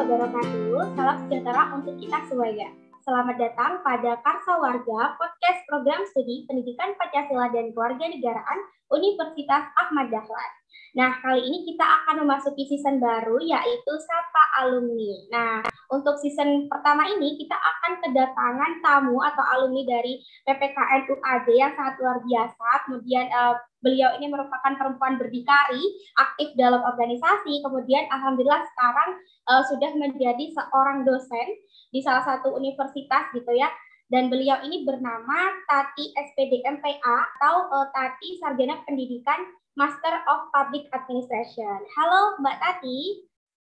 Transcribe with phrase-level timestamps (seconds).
[0.00, 0.96] wabarakatuh.
[0.96, 2.72] Salam sejahtera untuk kita semuanya.
[3.04, 8.58] Selamat datang pada Karsa Warga, podcast program studi Pendidikan Pancasila dan Kewarganegaraan
[8.90, 10.52] Universitas Ahmad Dahlan.
[10.90, 15.14] Nah, kali ini kita akan memasuki season baru yaitu Sapa Alumni.
[15.30, 21.72] Nah, untuk season pertama ini kita akan kedatangan tamu atau alumni dari PPKN UAD yang
[21.78, 22.68] sangat luar biasa.
[22.86, 25.82] Kemudian uh, beliau ini merupakan perempuan berdikari,
[26.18, 27.62] aktif dalam organisasi.
[27.62, 29.10] Kemudian alhamdulillah sekarang
[29.46, 31.46] uh, sudah menjadi seorang dosen
[31.94, 33.70] di salah satu universitas gitu ya
[34.10, 39.38] dan beliau ini bernama Tati SPD MPA atau uh, Tati Sarjana Pendidikan
[39.78, 41.78] Master of Public Administration.
[41.94, 42.98] Halo Mbak Tati.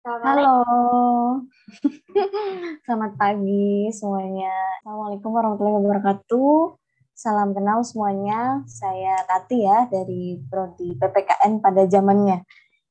[0.02, 0.66] Halo.
[2.90, 4.82] Selamat pagi semuanya.
[4.82, 6.74] Assalamualaikum warahmatullahi wabarakatuh.
[7.14, 8.66] Salam kenal semuanya.
[8.66, 12.42] Saya Tati ya dari prodi PPKN pada zamannya.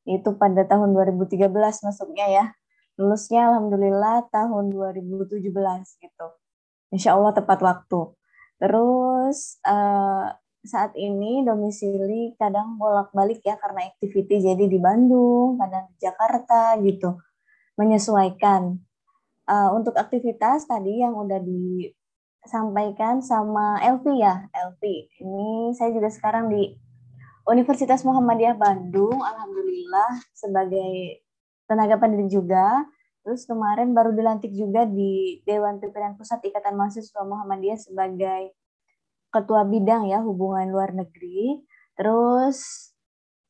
[0.07, 1.51] Itu pada tahun 2013
[1.83, 2.45] masuknya ya.
[2.95, 5.51] Lulusnya alhamdulillah tahun 2017
[5.99, 6.40] gitu.
[6.91, 8.01] Insya Allah tepat waktu.
[8.61, 15.97] Terus uh, saat ini domisili kadang bolak-balik ya karena activity jadi di Bandung, kadang di
[16.03, 17.17] Jakarta gitu.
[17.81, 18.77] Menyesuaikan.
[19.51, 25.11] Uh, untuk aktivitas tadi yang udah disampaikan sama Elvi ya, Elvi.
[25.19, 26.71] Ini saya juga sekarang di
[27.51, 31.25] Universitas Muhammadiyah Bandung, alhamdulillah sebagai
[31.67, 32.87] tenaga pendidik juga.
[33.21, 38.57] Terus kemarin baru dilantik juga di Dewan Pimpinan Pusat Ikatan Mahasiswa Muhammadiyah sebagai
[39.31, 41.61] ketua bidang ya hubungan luar negeri.
[41.95, 42.91] Terus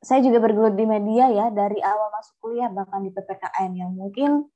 [0.01, 4.49] saya juga bergelut di media ya dari awal masuk kuliah bahkan di PPKN yang mungkin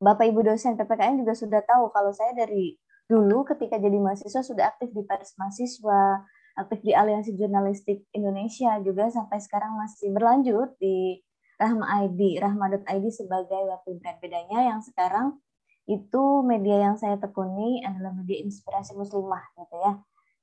[0.00, 2.78] Bapak Ibu dosen PPKN juga sudah tahu kalau saya dari
[3.10, 6.24] dulu ketika jadi mahasiswa sudah aktif di pers mahasiswa,
[6.56, 11.20] aktif di Aliansi Jurnalistik Indonesia juga sampai sekarang masih berlanjut di
[11.60, 15.36] Rahma ID, Rahma.id sebagai wakil brand bedanya yang sekarang
[15.84, 19.92] itu media yang saya tekuni adalah media inspirasi muslimah gitu ya.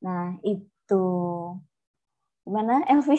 [0.05, 1.05] Nah, itu.
[2.45, 3.17] Gimana, Elvi?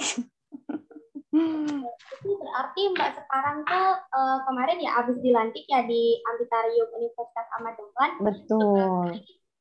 [1.28, 7.74] Itu berarti Mbak sekarang tuh uh, kemarin ya habis dilantik ya di Ambitarium Universitas Ahmad
[7.76, 8.12] Dahlan.
[8.24, 9.06] Betul.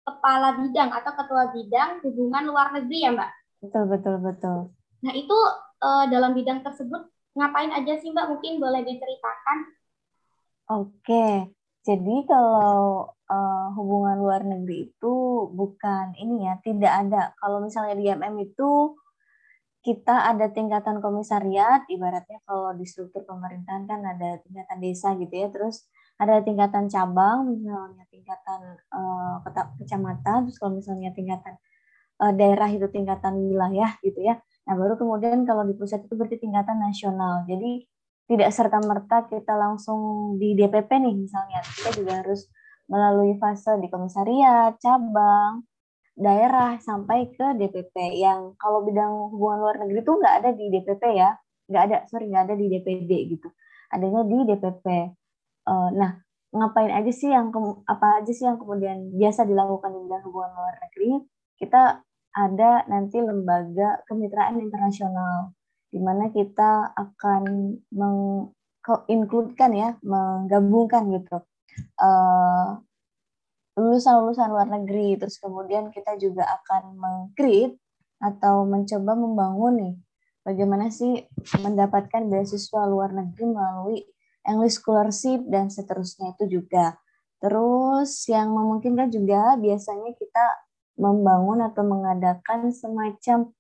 [0.08, 3.32] Kepala bidang atau ketua bidang hubungan luar negeri ya Mbak?
[3.68, 4.58] Betul, betul, betul.
[5.04, 5.38] Nah itu
[5.84, 8.28] uh, dalam bidang tersebut ngapain aja sih Mbak?
[8.34, 9.58] Mungkin boleh diceritakan?
[10.68, 11.54] Oke,
[11.88, 15.16] jadi kalau uh, hubungan luar negeri itu
[15.56, 17.32] bukan ini ya, tidak ada.
[17.40, 19.00] Kalau misalnya di MM itu
[19.88, 25.48] kita ada tingkatan komisariat, ibaratnya kalau di struktur pemerintahan kan ada tingkatan desa gitu ya,
[25.48, 25.88] terus
[26.20, 29.40] ada tingkatan cabang, misalnya tingkatan uh,
[29.80, 31.56] kecamatan, terus kalau misalnya tingkatan
[32.20, 34.36] uh, daerah itu tingkatan wilayah gitu ya.
[34.68, 37.48] Nah baru kemudian kalau di pusat itu berarti tingkatan nasional.
[37.48, 37.88] Jadi
[38.28, 42.52] tidak serta merta kita langsung di DPP nih misalnya, kita juga harus
[42.92, 45.64] melalui fase di komisariat, cabang,
[46.12, 51.04] daerah sampai ke DPP yang kalau bidang hubungan luar negeri itu nggak ada di DPP
[51.16, 51.40] ya,
[51.72, 53.48] nggak ada, sorry nggak ada di DPD gitu,
[53.96, 54.86] adanya di DPP.
[55.68, 56.12] Eh, nah,
[56.52, 57.48] ngapain aja sih yang
[57.88, 61.12] apa aja sih yang kemudian biasa dilakukan di bidang hubungan luar negeri?
[61.60, 62.04] Kita
[62.38, 65.58] ada nanti lembaga kemitraan internasional
[65.90, 67.44] di mana kita akan
[67.90, 71.42] mengincludekan ya, menggabungkan gitu
[71.98, 72.78] uh,
[73.78, 75.18] lulusan-lulusan luar negeri.
[75.18, 77.78] Terus kemudian kita juga akan mengcreate
[78.18, 79.96] atau mencoba membangun nih
[80.42, 81.22] bagaimana sih
[81.62, 84.00] mendapatkan beasiswa luar negeri melalui
[84.48, 86.98] English scholarship dan seterusnya itu juga.
[87.38, 90.46] Terus yang memungkinkan juga biasanya kita
[90.98, 93.54] membangun atau mengadakan semacam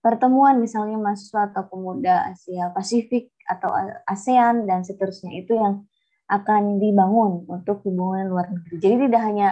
[0.00, 3.74] pertemuan misalnya mahasiswa atau pemuda Asia Pasifik atau
[4.06, 5.82] ASEAN dan seterusnya itu yang
[6.30, 8.78] akan dibangun untuk hubungan luar negeri.
[8.78, 9.48] Jadi tidak hanya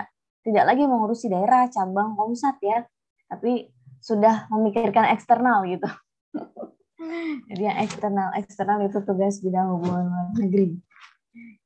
[0.46, 2.86] tidak lagi mengurusi daerah, cabang, komsat ya,
[3.30, 5.88] tapi sudah memikirkan eksternal gitu.
[7.50, 10.78] Jadi yang eksternal, eksternal itu tugas bidang hubungan luar negeri.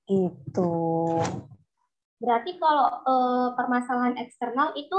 [0.08, 0.72] Itu.
[2.18, 4.98] Berarti kalau eh, permasalahan eksternal itu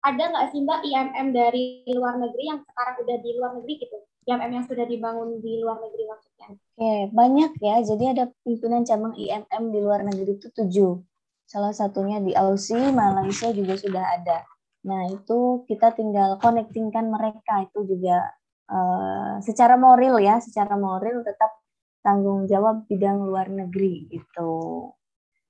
[0.00, 3.96] ada nggak sih Mbak IMM dari luar negeri yang sekarang udah di luar negeri gitu?
[4.28, 6.48] IMM yang sudah dibangun di luar negeri maksudnya?
[6.54, 7.76] Oke, banyak ya.
[7.84, 11.00] Jadi ada pimpinan cabang IMM di luar negeri itu tujuh.
[11.48, 14.46] Salah satunya di Aussie, Malaysia juga sudah ada.
[14.86, 17.66] Nah, itu kita tinggal connectingkan mereka.
[17.68, 18.32] Itu juga
[18.70, 21.60] uh, secara moral ya, secara moral tetap
[22.00, 24.88] tanggung jawab bidang luar negeri gitu.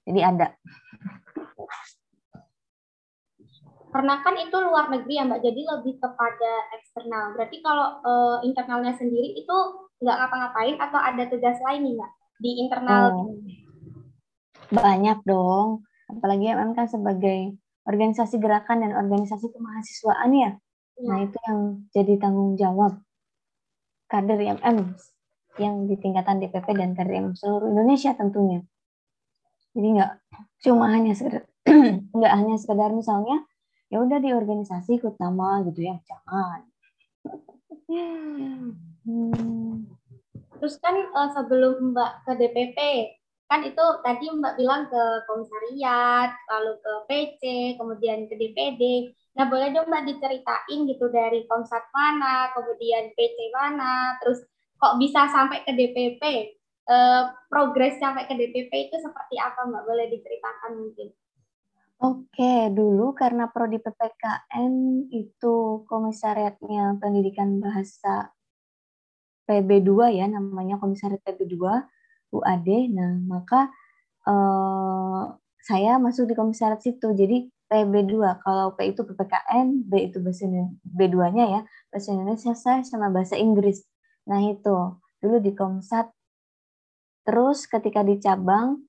[0.09, 0.57] Jadi ada
[3.91, 8.95] karena kan itu luar negeri ya mbak jadi lebih kepada eksternal berarti kalau uh, internalnya
[8.95, 9.57] sendiri itu
[10.01, 12.11] nggak ngapa-ngapain atau ada tugas lain nih mbak
[12.41, 13.37] di internal oh.
[14.71, 15.83] Banyak dong.
[16.07, 20.51] Apalagi MM kan sebagai organisasi gerakan dan organisasi kemahasiswaan ya.
[20.99, 21.07] ya.
[21.11, 21.61] Nah itu yang
[21.91, 23.03] jadi tanggung jawab
[24.07, 24.95] kader MM
[25.59, 28.63] yang di tingkatan DPP dan kader MM seluruh Indonesia tentunya.
[29.75, 30.13] Jadi nggak
[30.67, 31.47] cuma hanya sekedar
[32.17, 33.43] nggak hanya sekedar misalnya
[33.91, 36.61] ya udah di organisasi ikut nama gitu ya jangan.
[37.91, 38.79] Hmm.
[40.63, 42.79] Terus kan uh, sebelum Mbak ke DPP
[43.51, 47.43] kan itu tadi Mbak bilang ke komisariat, lalu ke PC,
[47.75, 49.11] kemudian ke DPD.
[49.35, 54.47] Nah boleh dong Mbak diceritain gitu dari komsat mana, kemudian PC mana, terus
[54.79, 56.23] kok bisa sampai ke DPP?
[56.91, 59.83] Eh, progres sampai ke DPP itu seperti apa Mbak?
[59.83, 61.11] Boleh diceritakan mungkin?
[62.01, 64.73] Oke, dulu karena prodi PPKN
[65.13, 68.33] itu komisariatnya pendidikan bahasa
[69.45, 71.61] PB2 ya namanya komisariat PB2
[72.33, 72.69] UAD.
[72.97, 73.69] Nah, maka
[74.25, 75.23] eh,
[75.61, 77.13] saya masuk di komisariat situ.
[77.13, 80.49] Jadi PB2, kalau P itu PPKN, B itu bahasa
[80.81, 81.61] B2-nya ya,
[81.93, 83.85] bahasa Indonesia saya sama bahasa Inggris.
[84.25, 86.09] Nah, itu dulu di Komsat.
[87.29, 88.81] Terus ketika di cabang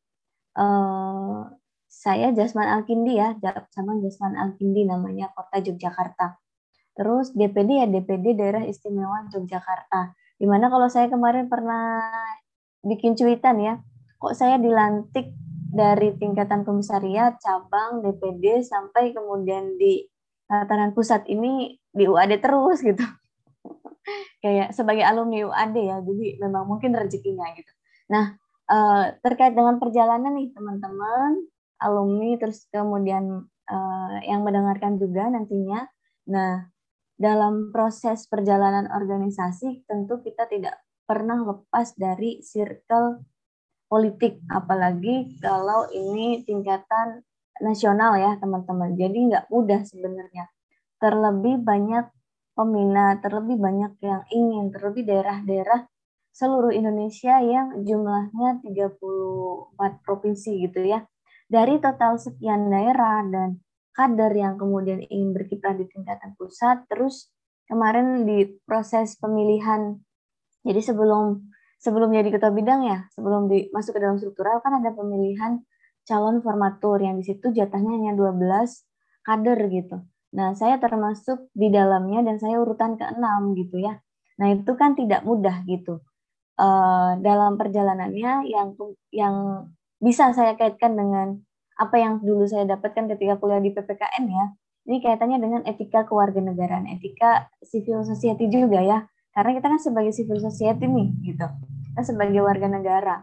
[0.56, 1.61] eh,
[1.92, 3.36] saya Jasman Alkindi ya,
[3.76, 6.40] sama Jasman Alkindi namanya Kota Yogyakarta.
[6.96, 10.16] Terus DPD ya DPD Daerah Istimewa Yogyakarta.
[10.40, 12.00] Di mana kalau saya kemarin pernah
[12.88, 13.84] bikin cuitan ya,
[14.24, 15.36] kok saya dilantik
[15.72, 20.08] dari tingkatan komisariat, cabang, DPD sampai kemudian di
[20.48, 23.04] tataran pusat ini di UAD terus gitu.
[24.40, 27.72] Kayak sebagai alumni UAD ya, jadi memang mungkin rezekinya gitu.
[28.10, 28.40] Nah,
[28.72, 31.51] eh, terkait dengan perjalanan nih teman-teman,
[31.82, 35.90] alumni terus kemudian eh, yang mendengarkan juga nantinya.
[36.30, 36.70] Nah,
[37.18, 43.22] dalam proses perjalanan organisasi tentu kita tidak pernah lepas dari circle
[43.92, 47.22] politik, apalagi kalau ini tingkatan
[47.60, 48.96] nasional ya teman-teman.
[48.96, 50.48] Jadi nggak mudah sebenarnya.
[50.98, 52.08] Terlebih banyak
[52.56, 55.92] peminat, terlebih banyak yang ingin, terlebih daerah-daerah
[56.32, 61.04] seluruh Indonesia yang jumlahnya 34 provinsi gitu ya.
[61.52, 63.60] Dari total sekian daerah dan
[63.92, 67.28] kader yang kemudian ingin berkiprah di tingkatan pusat, terus
[67.68, 70.00] kemarin di proses pemilihan
[70.62, 71.52] jadi sebelum
[71.82, 75.66] sebelum jadi ketua bidang ya, sebelum di, masuk ke dalam struktural kan ada pemilihan
[76.06, 78.38] calon formatur yang di situ jatahnya hanya 12
[79.26, 79.98] kader gitu.
[80.38, 84.00] Nah, saya termasuk di dalamnya dan saya urutan ke-6 gitu ya.
[84.40, 86.00] Nah, itu kan tidak mudah gitu.
[86.56, 88.78] Uh, dalam perjalanannya yang
[89.10, 89.36] yang
[90.02, 91.38] bisa saya kaitkan dengan
[91.78, 94.46] apa yang dulu saya dapatkan ketika kuliah di PPKN ya.
[94.82, 99.06] Ini kaitannya dengan etika kewarganegaraan, etika civil society juga ya.
[99.32, 101.48] Karena kita kan sebagai civil society nih, gitu.
[101.94, 103.16] Kita sebagai warga negara.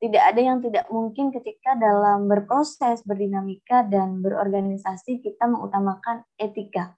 [0.00, 6.96] Tidak ada yang tidak mungkin ketika dalam berproses, berdinamika, dan berorganisasi kita mengutamakan etika.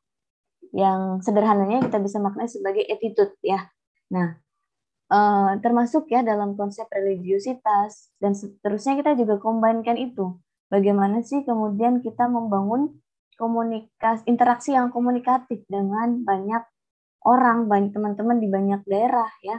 [0.71, 3.69] Yang sederhananya kita bisa maknai sebagai attitude ya.
[4.11, 4.39] Nah,
[5.13, 10.39] eh, termasuk ya dalam konsep religiusitas dan seterusnya kita juga kombinkan itu.
[10.67, 12.99] Bagaimana sih kemudian kita membangun
[13.39, 16.65] komunikasi interaksi yang komunikatif dengan banyak
[17.23, 19.59] orang, banyak teman-teman di banyak daerah ya.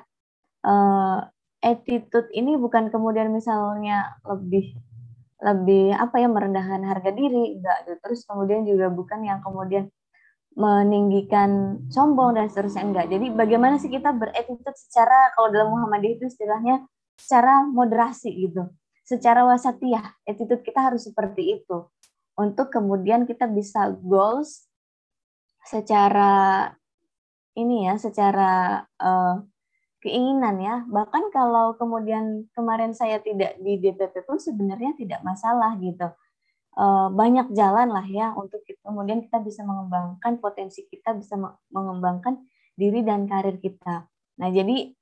[0.67, 1.23] Uh,
[1.63, 4.77] attitude ini bukan kemudian misalnya lebih
[5.37, 9.85] lebih apa ya merendahkan harga diri enggak terus kemudian juga bukan yang kemudian
[10.57, 16.25] meninggikan sombong dan seterusnya enggak jadi bagaimana sih kita berattitude secara kalau dalam Muhammadiyah itu
[16.25, 16.81] istilahnya
[17.13, 18.65] secara moderasi gitu
[19.05, 21.85] secara wasatiyah attitude kita harus seperti itu
[22.33, 24.65] untuk kemudian kita bisa goals
[25.61, 26.73] secara
[27.57, 29.41] ini ya secara uh,
[30.01, 30.75] keinginan ya.
[30.85, 36.07] Bahkan kalau kemudian kemarin saya tidak di DPP pun sebenarnya tidak masalah gitu.
[36.77, 41.33] Uh, banyak jalan lah ya untuk kita, kemudian kita bisa mengembangkan potensi kita, bisa
[41.73, 42.37] mengembangkan
[42.77, 44.05] diri dan karir kita.
[44.37, 44.93] Nah jadi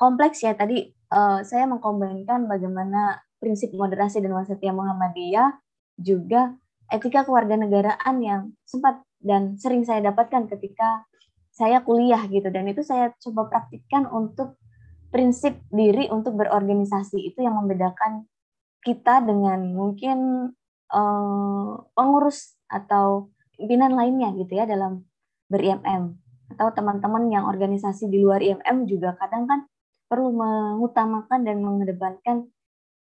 [0.00, 5.60] kompleks ya tadi uh, saya mengkombinkan bagaimana prinsip moderasi dan wasatiyah Muhammadiyah
[6.00, 6.56] juga
[6.88, 11.04] etika kewarganegaraan yang sempat dan sering saya dapatkan ketika
[11.52, 14.56] saya kuliah gitu dan itu saya coba praktikkan untuk
[15.12, 18.24] prinsip diri untuk berorganisasi itu yang membedakan
[18.80, 20.50] kita dengan mungkin
[20.90, 25.06] uh, pengurus atau pimpinan lainnya gitu ya dalam
[25.50, 26.14] ber-IMM
[26.56, 29.66] atau teman-teman yang organisasi di luar IMM juga kadang kan
[30.10, 32.50] perlu mengutamakan dan mengedepankan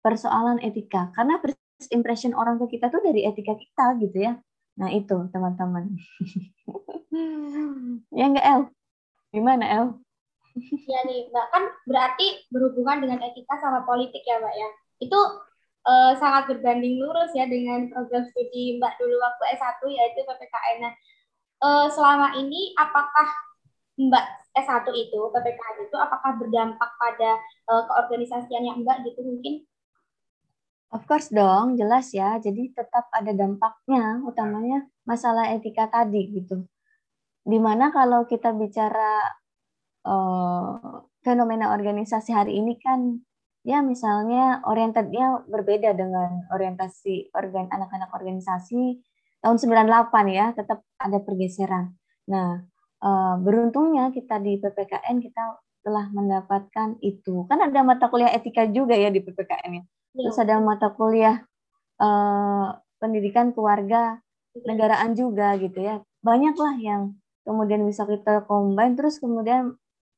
[0.01, 4.34] persoalan etika karena first impression orang ke kita tuh dari etika kita gitu ya
[4.75, 5.94] nah itu teman-teman
[8.18, 8.62] ya enggak El?
[9.32, 9.86] Gimana El?
[10.88, 14.70] Ya nih, Mbak kan berarti berhubungan dengan etika sama politik ya Mbak ya.
[15.04, 15.20] Itu
[15.86, 20.77] uh, sangat berbanding lurus ya dengan program studi Mbak dulu waktu S1 yaitu PPKN.
[20.82, 20.94] Nah,
[21.62, 23.30] uh, selama ini apakah
[23.96, 24.25] Mbak
[24.60, 27.39] S1 itu, PPKN itu apakah berdampak pada
[27.72, 29.63] uh, keorganisasiannya Mbak gitu mungkin?
[30.92, 32.39] Of course dong, jelas ya.
[32.39, 36.63] Jadi tetap ada dampaknya, utamanya masalah etika tadi gitu.
[37.46, 39.22] Di mana kalau kita bicara
[40.08, 43.22] uh, fenomena organisasi hari ini kan
[43.65, 49.01] ya misalnya orientasinya berbeda dengan orientasi organ anak-anak organisasi
[49.41, 51.98] tahun 98 ya tetap ada pergeseran.
[52.29, 52.62] Nah
[53.01, 58.93] uh, beruntungnya kita di PPKN kita telah mendapatkan itu kan ada mata kuliah etika juga
[58.93, 59.84] ya di PPKN ya.
[60.13, 61.41] Terus ada mata kuliah
[61.98, 62.69] uh,
[63.01, 64.22] pendidikan keluarga
[64.62, 66.05] negaraan juga gitu ya.
[66.22, 69.74] Banyaklah yang kemudian bisa kita combine terus kemudian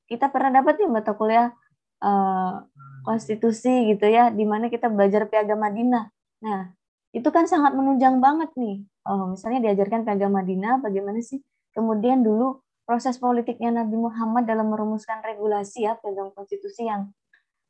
[0.07, 1.51] kita pernah dapat nih mata kuliah
[1.99, 2.63] uh,
[3.07, 6.11] konstitusi gitu ya, di mana kita belajar piagam Madinah.
[6.43, 6.75] Nah,
[7.15, 8.83] itu kan sangat menunjang banget nih.
[9.07, 11.39] Oh, misalnya diajarkan piagam Madinah, bagaimana sih
[11.71, 17.15] kemudian dulu proses politiknya Nabi Muhammad dalam merumuskan regulasi ya piagam konstitusi yang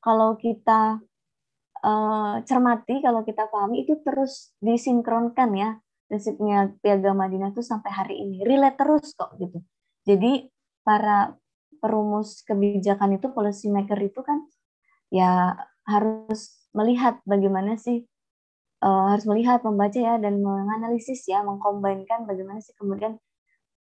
[0.01, 1.01] kalau kita
[1.85, 5.69] uh, cermati, kalau kita pahami itu terus disinkronkan ya
[6.07, 9.59] prinsipnya piagam Madinah itu sampai hari ini relate terus kok gitu.
[10.07, 10.47] Jadi
[10.81, 11.35] para
[11.77, 14.47] perumus kebijakan itu policy maker itu kan
[15.13, 15.55] ya
[15.87, 18.03] harus melihat bagaimana sih
[18.83, 23.17] uh, harus melihat membaca ya dan menganalisis ya mengkombinkan bagaimana sih kemudian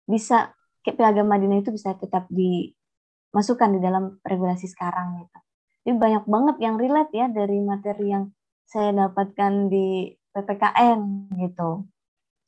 [0.10, 0.52] bisa
[0.82, 5.38] piagam Madinah itu bisa tetap dimasukkan di dalam regulasi sekarang gitu.
[5.82, 8.34] Jadi banyak banget yang relate ya dari materi yang
[8.66, 11.86] saya dapatkan di PPKN gitu.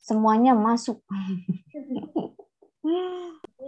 [0.02, 0.98] Semuanya masuk.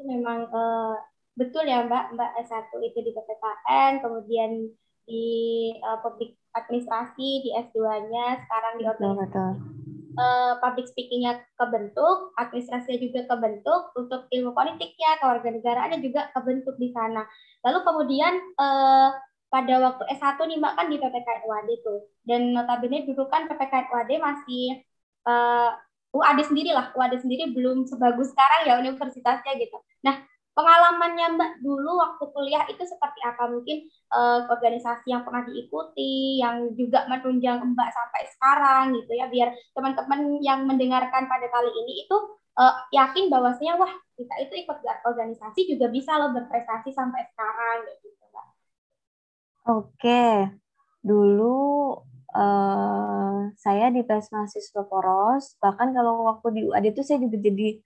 [0.06, 0.94] memang uh,
[1.34, 4.50] betul ya Mbak, Mbak S1 itu di PPKN, kemudian
[5.06, 9.86] di uh, public administrasi di S2-nya sekarang di organisasi
[10.16, 17.22] uh, public speaking-nya kebentuk, administrasinya juga kebentuk, untuk ilmu politiknya, kewarganegaraannya juga kebentuk di sana.
[17.62, 19.14] Lalu kemudian uh,
[19.52, 22.00] pada waktu S1 nih Mbak kan di PPKN UAD tuh.
[22.26, 24.64] Dan notabene dulu kan PPKN UAD masih
[25.28, 25.70] uh,
[26.16, 29.76] UAD sendiri lah, UAD sendiri belum sebagus sekarang ya universitasnya gitu.
[30.02, 30.24] Nah,
[30.56, 33.44] pengalamannya Mbak dulu waktu kuliah itu seperti apa?
[33.52, 39.52] Mungkin uh, organisasi yang pernah diikuti, yang juga menunjang Mbak sampai sekarang gitu ya, biar
[39.76, 42.16] teman-teman yang mendengarkan pada kali ini itu
[42.56, 48.24] uh, yakin bahwasanya wah kita itu ikut organisasi juga bisa loh berprestasi sampai sekarang gitu
[48.32, 48.46] Mbak.
[49.76, 50.56] Oke,
[51.04, 52.00] dulu
[52.32, 57.84] uh, saya di PES mahasiswa poros, bahkan kalau waktu di UAD itu saya juga jadi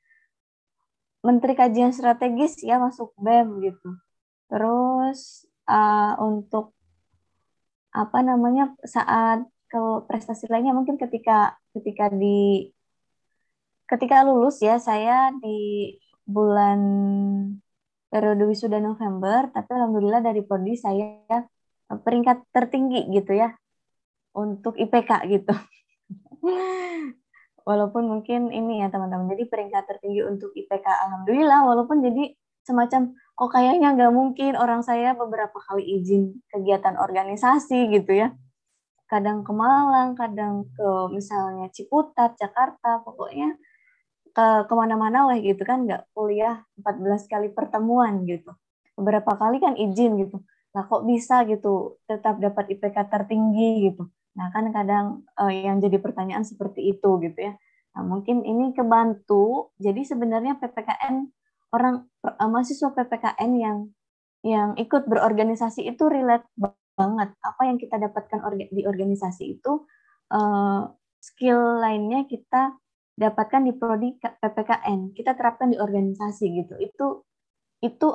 [1.20, 3.90] Menteri Kajian Strategis ya masuk BEM gitu.
[4.48, 6.72] Terus uh, untuk
[7.90, 12.70] apa namanya saat ke prestasi lainnya mungkin ketika ketika di
[13.86, 15.94] ketika lulus ya saya di
[16.26, 16.80] bulan
[18.10, 21.22] periode wisuda November tapi alhamdulillah dari prodi saya
[21.86, 23.54] peringkat tertinggi gitu ya
[24.34, 25.54] untuk IPK gitu
[27.70, 29.30] walaupun mungkin ini ya teman-teman.
[29.30, 31.62] Jadi peringkat tertinggi untuk IPK alhamdulillah.
[31.62, 32.34] Walaupun jadi
[32.66, 38.34] semacam oh kayaknya nggak mungkin orang saya beberapa kali izin kegiatan organisasi gitu ya.
[39.06, 43.54] Kadang ke Malang kadang ke misalnya Ciputat Jakarta pokoknya
[44.34, 45.86] ke ke mana-mana lah gitu kan.
[45.86, 48.50] Nggak kuliah 14 kali pertemuan gitu.
[48.98, 50.42] Beberapa kali kan izin gitu.
[50.74, 55.98] Lah kok bisa gitu tetap dapat IPK tertinggi gitu Nah, kan kadang uh, yang jadi
[55.98, 57.54] pertanyaan seperti itu gitu ya.
[57.96, 59.74] Nah, mungkin ini kebantu.
[59.82, 61.26] Jadi sebenarnya PPKN
[61.74, 63.78] orang uh, mahasiswa PPKN yang
[64.40, 66.46] yang ikut berorganisasi itu relate
[66.96, 67.34] banget.
[67.42, 69.84] Apa yang kita dapatkan di organisasi itu
[70.32, 70.88] uh,
[71.20, 72.78] skill lainnya kita
[73.18, 75.12] dapatkan di prodi PPKN.
[75.12, 76.74] Kita terapkan di organisasi gitu.
[76.80, 77.06] Itu
[77.80, 78.08] itu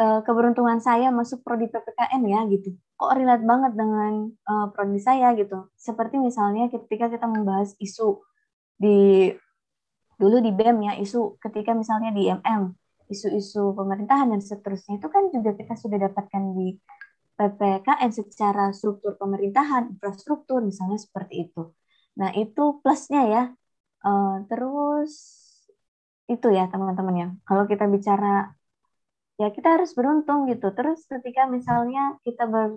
[0.00, 5.32] uh, keberuntungan saya masuk prodi PPKN ya gitu kok relate banget dengan uh, prodi saya
[5.32, 5.72] gitu.
[5.72, 8.20] Seperti misalnya ketika kita membahas isu
[8.76, 9.32] di
[10.20, 12.76] dulu di BEM ya, isu ketika misalnya di MM,
[13.08, 16.76] isu-isu pemerintahan dan seterusnya itu kan juga kita sudah dapatkan di
[17.40, 21.72] PPKN secara struktur pemerintahan, infrastruktur misalnya seperti itu.
[22.20, 23.42] Nah, itu plusnya ya.
[24.04, 25.12] Uh, terus
[26.28, 27.28] itu ya teman-teman ya.
[27.48, 28.52] Kalau kita bicara
[29.40, 30.68] ya kita harus beruntung gitu.
[30.76, 32.76] Terus ketika misalnya kita ber,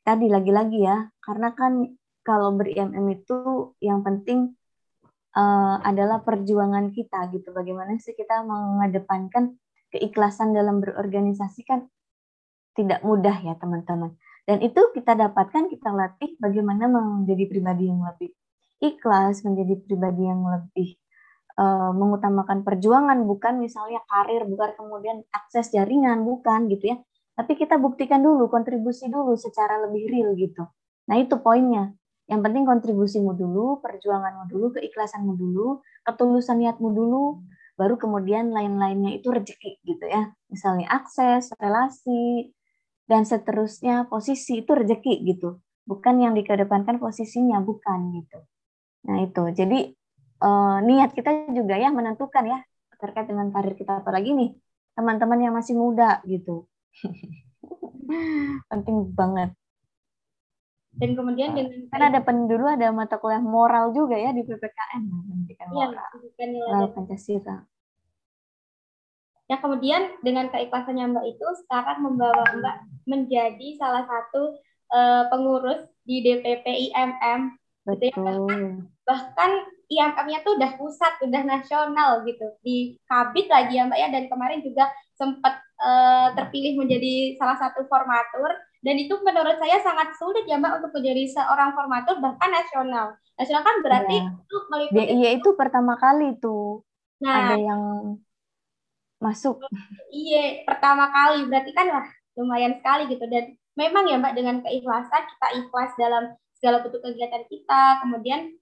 [0.00, 1.92] tadi lagi-lagi ya, karena kan
[2.24, 4.56] kalau ber-IMM itu yang penting
[5.36, 7.52] uh, adalah perjuangan kita gitu.
[7.52, 9.60] Bagaimana sih kita mengedepankan
[9.92, 11.84] keikhlasan dalam berorganisasi kan
[12.72, 14.16] tidak mudah ya teman-teman.
[14.48, 18.32] Dan itu kita dapatkan, kita latih bagaimana menjadi pribadi yang lebih
[18.82, 20.98] ikhlas, menjadi pribadi yang lebih
[21.62, 26.96] uh, mengutamakan perjuangan, bukan misalnya karir, bukan kemudian akses jaringan, bukan gitu ya.
[27.38, 30.66] Tapi kita buktikan dulu, kontribusi dulu secara lebih real gitu.
[31.06, 31.94] Nah itu poinnya.
[32.26, 35.66] Yang penting kontribusimu dulu, perjuanganmu dulu, keikhlasanmu dulu,
[36.02, 37.42] ketulusan niatmu dulu,
[37.78, 40.34] baru kemudian lain-lainnya itu rezeki gitu ya.
[40.50, 42.52] Misalnya akses, relasi,
[43.06, 48.38] dan seterusnya posisi itu rezeki gitu bukan yang dikedepankan posisinya bukan gitu
[49.02, 49.78] nah itu jadi
[50.42, 52.58] eh, niat kita juga ya menentukan ya
[52.98, 54.02] terkait dengan karir kita.
[54.02, 54.50] Apalagi nih
[54.98, 56.66] teman-teman yang masih muda gitu.
[58.70, 59.54] Penting banget.
[60.92, 65.02] Dan kemudian dengan karena ada pen dulu ada mata kuliah moral juga ya di PPKN
[65.24, 67.56] pendidikan iya, moral, moral Pancasila.
[69.48, 72.76] Ya kemudian dengan keikhlasannya Mbak itu sekarang membawa Mbak
[73.08, 74.60] menjadi salah satu
[74.92, 77.56] uh, pengurus di DPP IMM.
[77.88, 78.12] Betul.
[78.12, 78.36] Gitu ya.
[78.36, 78.62] Bahkan,
[79.08, 79.50] bahkan
[79.92, 82.46] IMM-nya tuh udah pusat, udah nasional gitu.
[82.64, 87.84] Di Kabit lagi ya Mbak ya dan kemarin juga sempat uh, terpilih menjadi salah satu
[87.86, 88.50] formatur
[88.82, 93.14] dan itu menurut saya sangat sulit ya Mbak untuk menjadi seorang formatur bahkan nasional.
[93.36, 94.24] Nasional kan berarti ya.
[94.32, 96.82] itu meliputi Iya itu pertama kali tuh.
[97.22, 97.82] Nah, ada yang
[99.22, 99.62] masuk.
[100.10, 105.22] Iya, pertama kali berarti kan lah lumayan sekali gitu dan memang ya Mbak dengan keikhlasan
[105.30, 106.24] kita ikhlas dalam
[106.58, 108.54] segala bentuk kegiatan kita, kemudian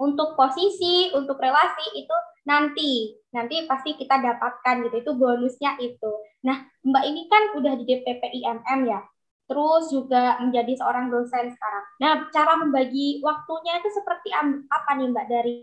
[0.00, 2.16] untuk posisi, untuk relasi itu
[2.48, 6.10] nanti nanti pasti kita dapatkan gitu itu bonusnya itu.
[6.48, 9.04] Nah Mbak ini kan udah di DPP IMM ya,
[9.44, 11.84] terus juga menjadi seorang dosen sekarang.
[12.00, 14.32] Nah cara membagi waktunya itu seperti
[14.72, 15.54] apa nih Mbak dari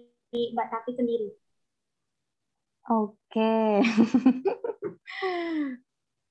[0.53, 1.29] Mbak Tati sendiri?
[2.87, 3.81] Oke.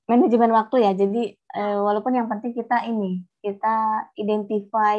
[0.09, 0.91] Manajemen waktu ya.
[0.95, 4.97] Jadi eh, walaupun yang penting kita ini, kita identify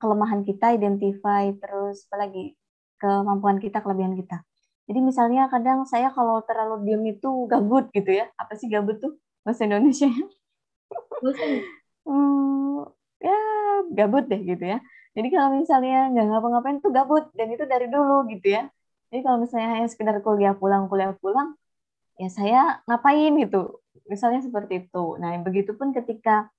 [0.00, 2.54] kelemahan kita, identify terus apalagi
[2.98, 4.42] kemampuan kita, kelebihan kita.
[4.84, 8.28] Jadi misalnya kadang saya kalau terlalu diam itu gabut gitu ya.
[8.36, 10.08] Apa sih gabut tuh bahasa Indonesia?
[12.06, 12.84] hmm,
[13.20, 13.38] ya
[13.96, 14.78] gabut deh gitu ya.
[15.14, 18.68] Jadi kalau misalnya nggak ngapa-ngapain tuh gabut dan itu dari dulu gitu ya.
[19.08, 21.54] Jadi kalau misalnya hanya sekedar kuliah pulang, kuliah pulang,
[22.18, 23.78] ya saya ngapain gitu.
[24.10, 25.16] Misalnya seperti itu.
[25.22, 26.50] Nah, begitupun ketika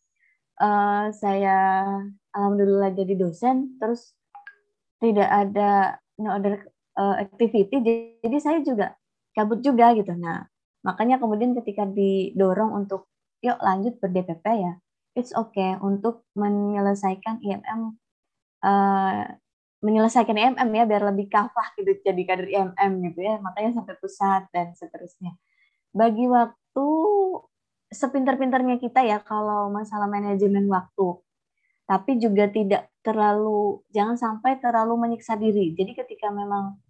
[0.59, 1.57] uh, saya
[2.35, 4.15] alhamdulillah jadi dosen, terus
[4.99, 7.79] tidak ada no other uh, activity,
[8.23, 8.95] jadi saya juga
[9.35, 10.15] kabut juga gitu.
[10.15, 10.47] Nah,
[10.83, 13.11] makanya kemudian ketika didorong untuk
[13.43, 14.73] yuk lanjut ber DPP ya,
[15.15, 17.99] it's okay untuk menyelesaikan IMM
[18.65, 19.23] uh, eh,
[19.85, 23.37] menyelesaikan IMM ya biar lebih kafah gitu jadi kader IMM gitu ya.
[23.37, 25.37] Makanya sampai pusat dan seterusnya.
[25.93, 26.87] Bagi waktu
[27.91, 31.21] sepinter-pinternya kita ya kalau masalah manajemen waktu.
[31.85, 35.77] Tapi juga tidak terlalu jangan sampai terlalu menyiksa diri.
[35.77, 36.81] Jadi ketika memang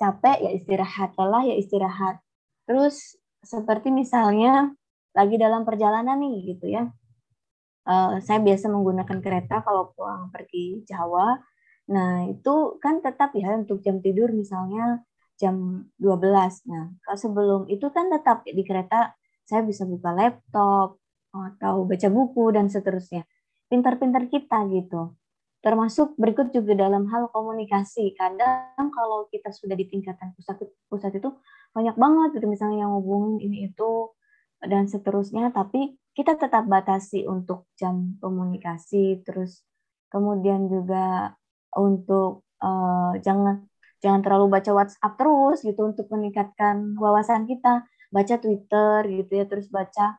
[0.00, 2.16] capek ya istirahat lelah ya istirahat.
[2.64, 4.72] Terus seperti misalnya
[5.12, 6.88] lagi dalam perjalanan nih gitu ya.
[7.88, 11.40] Uh, saya biasa menggunakan kereta kalau pulang pergi Jawa.
[11.88, 15.00] Nah, itu kan tetap ya untuk jam tidur misalnya
[15.40, 16.68] jam 12.
[16.68, 19.17] Nah, kalau sebelum itu kan tetap di kereta
[19.48, 21.00] saya bisa buka laptop
[21.32, 23.24] atau baca buku dan seterusnya.
[23.72, 25.16] Pintar-pintar kita gitu.
[25.64, 28.12] Termasuk berikut juga dalam hal komunikasi.
[28.12, 30.60] Kadang kalau kita sudah di tingkatan pusat
[30.92, 31.32] pusat itu
[31.72, 34.12] banyak banget gitu misalnya yang ngomongin ini itu
[34.60, 39.62] dan seterusnya, tapi kita tetap batasi untuk jam komunikasi terus
[40.10, 41.30] kemudian juga
[41.78, 43.70] untuk uh, jangan
[44.02, 49.68] jangan terlalu baca WhatsApp terus gitu untuk meningkatkan wawasan kita baca Twitter gitu ya terus
[49.68, 50.16] baca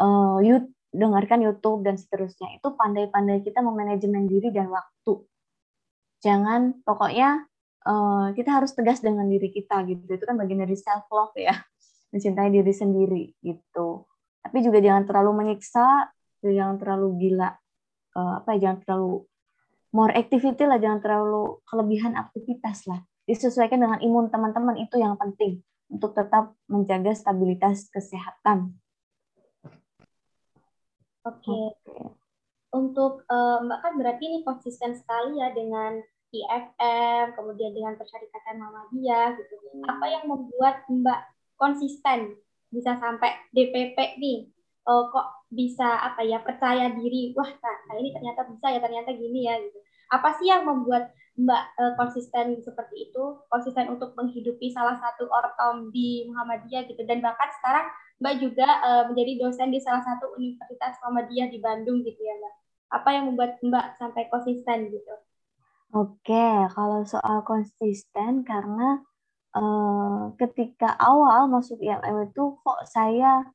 [0.00, 2.52] uh, YouTube dengarkan YouTube dan seterusnya.
[2.60, 5.24] Itu pandai-pandai kita memanajemen diri dan waktu.
[6.22, 7.48] Jangan pokoknya
[7.88, 10.04] uh, kita harus tegas dengan diri kita gitu.
[10.04, 11.56] Itu kan bagian dari self love ya
[12.12, 14.06] mencintai diri sendiri gitu.
[14.44, 17.54] Tapi juga jangan terlalu menyiksa jangan terlalu gila
[18.18, 19.22] uh, apa ya jangan terlalu
[19.94, 23.00] more activity lah jangan terlalu kelebihan aktivitas lah.
[23.24, 28.76] Disesuaikan dengan imun teman-teman itu yang penting untuk tetap menjaga stabilitas kesehatan.
[31.22, 31.42] Oke.
[31.42, 31.64] Okay.
[32.72, 36.00] Untuk uh, Mbak kan berarti ini konsisten sekali ya dengan
[36.32, 39.54] IFM, kemudian dengan persyarikatan Muhammadiyah gitu.
[39.84, 41.20] Apa yang membuat Mbak
[41.60, 42.40] konsisten
[42.72, 44.48] bisa sampai DPP nih?
[44.88, 47.36] Oh, kok bisa apa ya percaya diri?
[47.36, 49.78] Wah, nah, ini ternyata bisa ya, ternyata gini ya gitu
[50.12, 55.88] apa sih yang membuat Mbak uh, konsisten seperti itu, konsisten untuk menghidupi salah satu ortom
[55.88, 57.88] di Muhammadiyah gitu, dan bahkan sekarang
[58.20, 62.54] Mbak juga uh, menjadi dosen di salah satu Universitas Muhammadiyah di Bandung gitu ya Mbak.
[62.92, 65.14] Apa yang membuat Mbak sampai konsisten gitu?
[65.92, 69.00] Oke, kalau soal konsisten karena
[69.56, 73.48] uh, ketika awal masuk IMM itu kok saya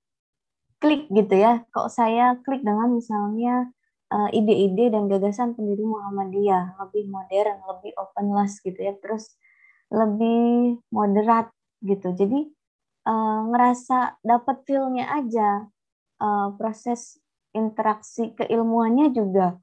[0.82, 3.70] klik gitu ya, kok saya klik dengan misalnya
[4.12, 9.36] uh, ide-ide dan gagasan pendiri Muhammadiyah lebih modern, lebih openless gitu ya, terus
[9.91, 11.52] lebih moderat
[11.84, 12.12] gitu.
[12.15, 12.48] Jadi
[13.08, 15.67] uh, ngerasa dapat feelnya aja
[16.20, 17.20] uh, proses
[17.56, 19.58] interaksi keilmuannya juga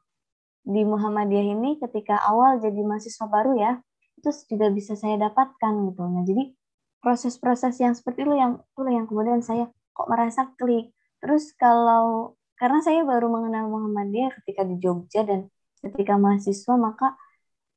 [0.64, 3.72] di Muhammadiyah ini ketika awal jadi mahasiswa baru ya
[4.16, 6.02] itu juga bisa saya dapatkan gitu.
[6.08, 6.56] Nah jadi
[7.04, 10.96] proses-proses yang seperti itu yang itu yang kemudian saya kok merasa klik.
[11.20, 12.32] Terus kalau
[12.64, 15.52] karena saya baru mengenal Muhammadiyah ketika di Jogja dan
[15.84, 17.12] ketika mahasiswa maka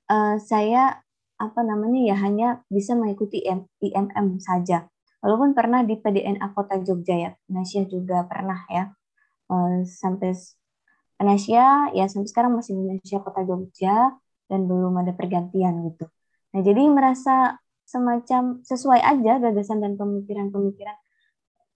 [0.07, 1.03] uh, saya
[1.35, 3.43] apa namanya ya hanya bisa mengikuti
[3.83, 4.87] IMM saja.
[5.19, 8.95] Walaupun pernah di PDNA Kota Jogja ya, Nasya juga pernah ya
[9.51, 10.31] uh, sampai
[11.19, 14.15] Nasya ya sampai sekarang masih di Nasya Kota Jogja
[14.47, 16.07] dan belum ada pergantian gitu.
[16.55, 20.95] Nah jadi merasa semacam sesuai aja gagasan dan pemikiran-pemikiran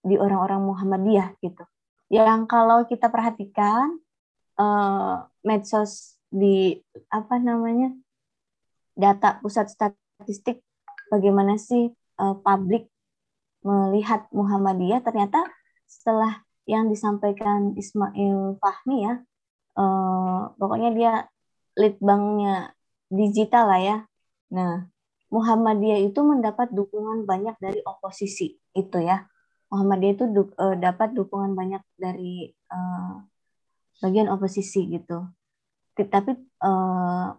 [0.08, 1.68] di orang-orang Muhammadiyah gitu
[2.12, 3.96] yang kalau kita perhatikan
[4.60, 6.76] uh, medsos di
[7.08, 7.96] apa namanya
[9.00, 10.60] data pusat statistik
[11.08, 11.88] bagaimana sih
[12.20, 12.92] uh, publik
[13.64, 15.48] melihat Muhammadiyah ternyata
[15.88, 19.24] setelah yang disampaikan Ismail Fahmi ya
[19.80, 21.14] uh, pokoknya dia
[21.80, 22.76] litbangnya
[23.08, 23.98] digital lah ya.
[24.52, 24.92] Nah
[25.32, 29.31] Muhammadiyah itu mendapat dukungan banyak dari oposisi itu ya
[29.72, 33.24] Muhammadiyah itu du uh, dapat dukungan banyak dari uh,
[34.04, 35.32] bagian oposisi gitu.
[35.96, 37.32] Tapi uh,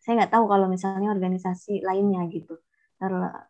[0.00, 2.60] saya nggak tahu kalau misalnya organisasi lainnya gitu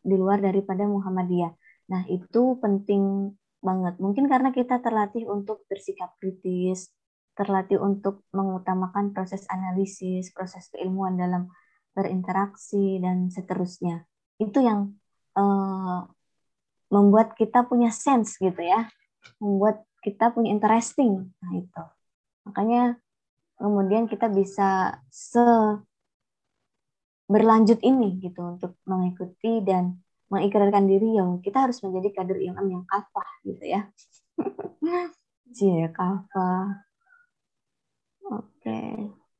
[0.07, 1.51] di luar daripada Muhammadiyah.
[1.91, 3.99] Nah itu penting banget.
[3.99, 6.95] Mungkin karena kita terlatih untuk bersikap kritis,
[7.35, 11.51] terlatih untuk mengutamakan proses analisis, proses keilmuan dalam
[11.91, 14.07] berinteraksi dan seterusnya.
[14.39, 14.95] Itu yang
[15.35, 16.07] uh,
[16.91, 18.91] membuat kita punya sense gitu ya,
[19.39, 21.31] membuat kita punya interesting.
[21.41, 21.83] Nah itu.
[22.51, 22.99] Makanya
[23.57, 25.45] kemudian kita bisa se
[27.31, 32.85] berlanjut ini gitu untuk mengikuti dan mengikrarkan diri yang kita harus menjadi kader imam yang
[32.91, 33.87] kafah gitu ya.
[35.55, 36.87] Cie kafah.
[38.31, 38.43] Oke.
[38.59, 38.91] Okay.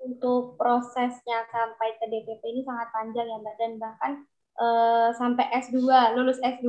[0.01, 4.13] Untuk prosesnya sampai ke DPP ini sangat panjang ya Mbak dan bahkan
[4.61, 5.81] uh, sampai S2,
[6.15, 6.69] lulus S2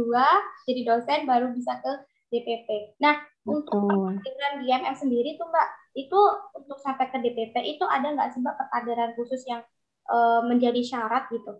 [0.65, 1.91] jadi dosen baru bisa ke
[2.31, 2.97] DPP.
[3.03, 3.83] Nah, Betul.
[3.83, 5.67] untuk dengan DMM sendiri tuh Mbak,
[5.99, 6.19] itu
[6.55, 9.61] untuk sampai ke DPP itu ada nggak sih Mbak perkaderan khusus yang
[10.07, 11.59] uh, menjadi syarat gitu?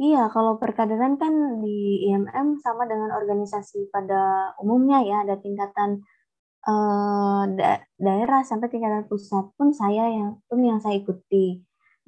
[0.00, 6.00] Iya, kalau perkaderan kan di IMM sama dengan organisasi pada umumnya ya, ada tingkatan
[6.64, 11.60] uh, da daerah sampai tingkatan pusat pun saya yang pun yang saya ikuti.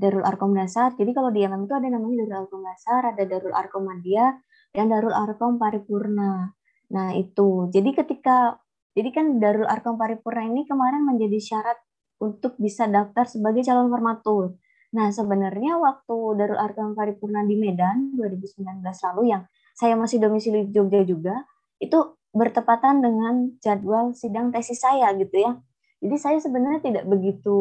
[0.02, 0.98] Darul Arkom Dasar.
[0.98, 4.34] Jadi kalau di MM itu ada namanya Darul Arkom Dasar, ada Darul Arkom Madya,
[4.74, 6.50] dan Darul Arkom Paripurna.
[6.90, 7.70] Nah itu.
[7.70, 8.58] Jadi ketika
[8.98, 11.78] jadi kan Darul Arkom Paripurna ini kemarin menjadi syarat
[12.18, 14.58] untuk bisa daftar sebagai calon formatur.
[14.92, 21.00] Nah sebenarnya waktu Darul Arkom Paripurna di Medan 2019 lalu yang saya masih domisili Jogja
[21.06, 21.46] juga,
[21.80, 21.96] itu
[22.32, 25.56] bertepatan dengan jadwal sidang tesis saya gitu ya.
[26.02, 27.56] Jadi saya sebenarnya tidak begitu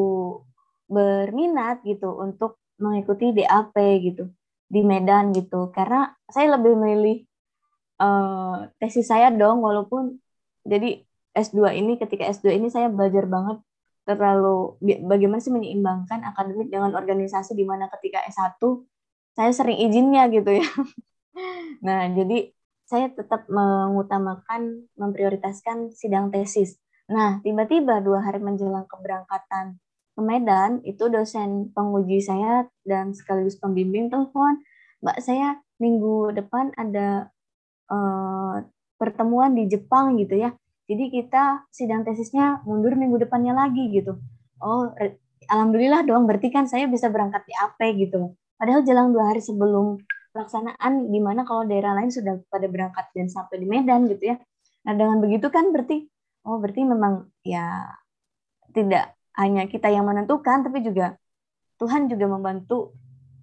[0.91, 4.27] berminat gitu untuk mengikuti DAP gitu
[4.67, 7.17] di Medan gitu karena saya lebih memilih
[8.03, 10.19] uh, tesis saya dong walaupun
[10.67, 13.63] jadi S2 ini ketika S2 ini saya belajar banget
[14.03, 14.75] terlalu
[15.07, 18.59] bagaimana sih menyeimbangkan akademik dengan organisasi di mana ketika S1
[19.31, 20.67] saya sering izinnya gitu ya.
[21.81, 22.51] Nah, jadi
[22.83, 26.75] saya tetap mengutamakan memprioritaskan sidang tesis.
[27.07, 29.79] Nah, tiba-tiba dua hari menjelang keberangkatan
[30.21, 34.61] ke Medan itu dosen penguji saya dan sekaligus pembimbing telepon
[35.01, 37.33] mbak saya minggu depan ada
[37.89, 38.61] uh,
[39.01, 40.53] pertemuan di Jepang gitu ya.
[40.85, 44.21] Jadi kita sidang tesisnya mundur minggu depannya lagi gitu.
[44.61, 44.93] Oh
[45.49, 48.37] alhamdulillah dong berarti kan saya bisa berangkat di AP gitu.
[48.61, 49.97] Padahal jelang dua hari sebelum
[50.37, 54.37] pelaksanaan di mana kalau daerah lain sudah pada berangkat dan sampai di Medan gitu ya.
[54.85, 56.05] Nah dengan begitu kan berarti
[56.45, 57.89] oh berarti memang ya
[58.69, 61.15] tidak hanya kita yang menentukan, tapi juga
[61.79, 62.93] Tuhan juga membantu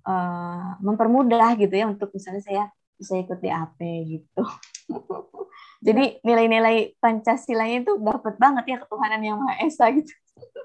[0.07, 2.65] uh, mempermudah gitu ya untuk misalnya saya
[2.99, 4.43] bisa ikut di AP gitu.
[5.87, 10.11] Jadi nilai-nilai Pancasilanya itu dapat banget ya ketuhanan yang Maha Esa gitu.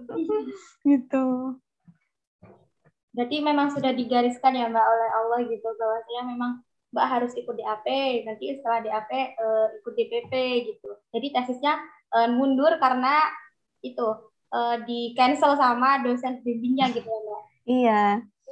[0.90, 1.26] gitu.
[3.14, 6.52] Berarti memang sudah digariskan ya Mbak oleh Allah gitu bahwasanya memang
[6.94, 7.88] Mbak harus ikut DAP,
[8.26, 10.34] nanti setelah DAP uh, ikut DPP
[10.74, 10.90] gitu.
[11.14, 11.78] Jadi tesisnya
[12.14, 13.30] uh, mundur karena
[13.86, 17.42] itu uh, di cancel sama dosen bimbingnya gitu ya Mbak.
[17.64, 18.04] Iya.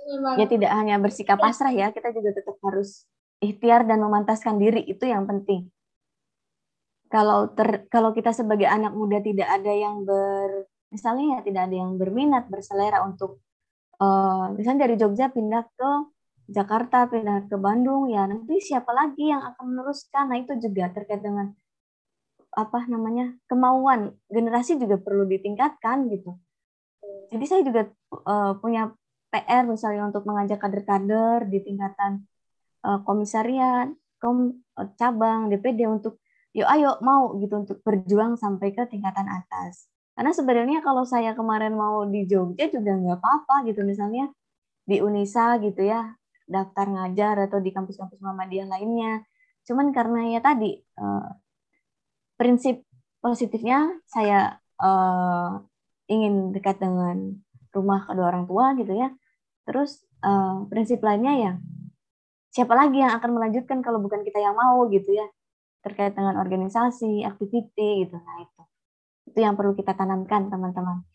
[0.02, 0.36] Memang.
[0.42, 1.44] Ya tidak hanya bersikap iya.
[1.46, 3.06] pasrah ya, kita juga tetap harus
[3.38, 5.70] ikhtiar dan memantaskan diri itu yang penting.
[7.12, 11.76] Kalau ter, kalau kita sebagai anak muda tidak ada yang ber misalnya ya tidak ada
[11.76, 13.40] yang berminat berselera untuk
[14.04, 15.92] uh, misalnya dari Jogja pindah ke
[16.52, 21.24] Jakarta pindah ke Bandung ya nanti siapa lagi yang akan meneruskan nah itu juga terkait
[21.24, 21.56] dengan
[22.52, 24.16] apa namanya kemauan.
[24.28, 26.36] Generasi juga perlu ditingkatkan gitu.
[27.32, 27.82] Jadi saya juga
[28.28, 28.92] uh, punya
[29.32, 32.28] PR misalnya untuk mengajak kader-kader di tingkatan
[32.84, 33.88] uh, komisariat
[34.20, 36.20] kom uh, cabang DPD untuk
[36.52, 39.88] yuk ayo mau gitu untuk berjuang sampai ke tingkatan atas.
[40.12, 43.88] Karena sebenarnya kalau saya kemarin mau di Jogja juga nggak apa-apa gitu.
[43.88, 44.28] Misalnya
[44.84, 46.12] di Unisa gitu ya
[46.52, 49.24] daftar ngajar atau di kampus-kampus Muhammadiyah lainnya.
[49.64, 51.26] Cuman karena ya tadi uh,
[52.42, 52.82] prinsip
[53.22, 55.62] positifnya saya uh,
[56.10, 57.38] ingin dekat dengan
[57.70, 59.14] rumah kedua orang tua gitu ya.
[59.70, 61.54] Terus uh, prinsip lainnya ya
[62.52, 65.30] siapa lagi yang akan melanjutkan kalau bukan kita yang mau gitu ya
[65.82, 68.18] terkait dengan organisasi, aktiviti gitu.
[68.18, 68.62] Nah itu
[69.32, 71.06] itu yang perlu kita tanamkan teman-teman.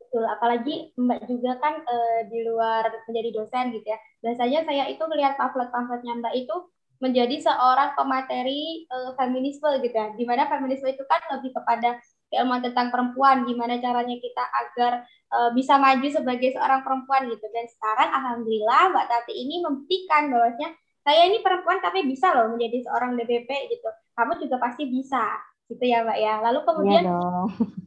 [0.00, 1.96] Betul, apalagi Mbak juga kan e,
[2.28, 3.98] di luar menjadi dosen gitu ya.
[4.24, 6.56] Biasanya saya itu melihat pamflet-pamfletnya Mbak itu
[7.02, 10.14] menjadi seorang pemateri e, feminisme gitu ya.
[10.14, 11.98] Di mana feminisme itu kan lebih kepada
[12.30, 17.42] keilmuan tentang perempuan, gimana caranya kita agar e, bisa maju sebagai seorang perempuan gitu.
[17.50, 20.70] Dan sekarang Alhamdulillah Mbak Tati ini membuktikan bahwasanya
[21.02, 23.90] saya ini perempuan tapi bisa loh menjadi seorang DPP gitu.
[24.14, 25.26] Kamu juga pasti bisa
[25.66, 26.34] gitu ya Mbak ya.
[26.38, 27.18] Lalu kemudian Iya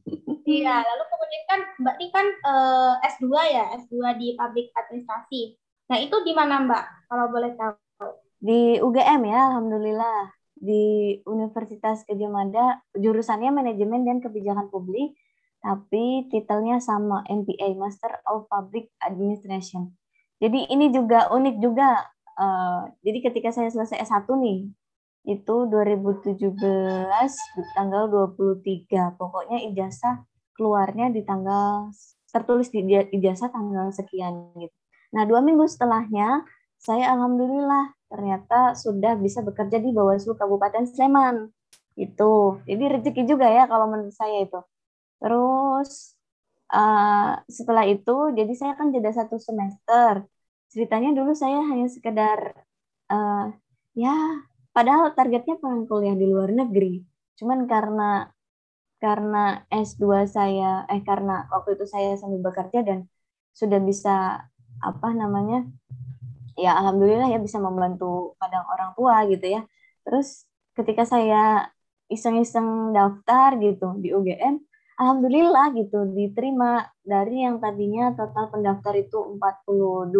[0.46, 5.42] Iya, lalu kemudian kan Mbak ini kan uh, eh, S2 ya, S2 di Public Administrasi.
[5.90, 7.85] Nah, itu di mana Mbak kalau boleh tahu?
[8.40, 10.34] Di UGM ya, alhamdulillah.
[10.56, 15.14] Di Universitas Gadjah Mada jurusannya manajemen dan kebijakan publik,
[15.60, 19.92] tapi titelnya sama MPA, Master of Public Administration.
[20.40, 22.08] Jadi ini juga unik juga.
[22.36, 24.68] Uh, jadi ketika saya selesai S1 nih,
[25.26, 26.56] itu 2017
[27.74, 29.18] tanggal 23.
[29.18, 30.24] Pokoknya ijazah
[30.56, 31.92] keluarnya di tanggal
[32.32, 34.76] tertulis di ijazah tanggal sekian gitu.
[35.16, 36.44] Nah dua minggu setelahnya
[36.86, 41.50] saya alhamdulillah ternyata sudah bisa bekerja di Bawaslu Kabupaten Sleman
[41.98, 42.62] itu.
[42.70, 44.62] Jadi rezeki juga ya kalau menurut saya itu.
[45.18, 46.14] Terus
[46.70, 50.30] uh, setelah itu jadi saya kan jeda satu semester.
[50.70, 52.54] Ceritanya dulu saya hanya sekedar
[53.10, 53.50] uh,
[53.98, 54.16] ya
[54.76, 57.02] padahal targetnya pengen kuliah di luar negeri.
[57.40, 58.30] Cuman karena
[59.02, 63.10] karena S2 saya eh karena waktu itu saya sambil bekerja dan
[63.56, 64.46] sudah bisa
[64.84, 65.68] apa namanya
[66.56, 69.62] ya alhamdulillah ya bisa membantu kadang orang tua gitu ya.
[70.08, 71.70] Terus ketika saya
[72.12, 74.62] iseng-iseng daftar gitu di UGM
[75.00, 76.88] alhamdulillah gitu diterima.
[77.06, 80.18] Dari yang tadinya total pendaftar itu 42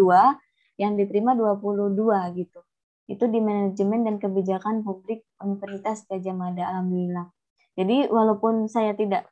[0.78, 2.60] yang diterima 22 gitu.
[3.06, 7.30] Itu di manajemen dan kebijakan publik Universitas Gajah Mada alhamdulillah.
[7.76, 9.30] Jadi walaupun saya tidak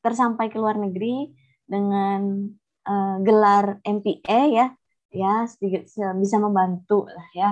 [0.00, 1.32] tersampai ke luar negeri
[1.64, 2.50] dengan
[2.86, 4.66] uh, gelar MPA ya,
[5.10, 5.86] ya sedikit
[6.18, 7.50] bisa membantu lah ya.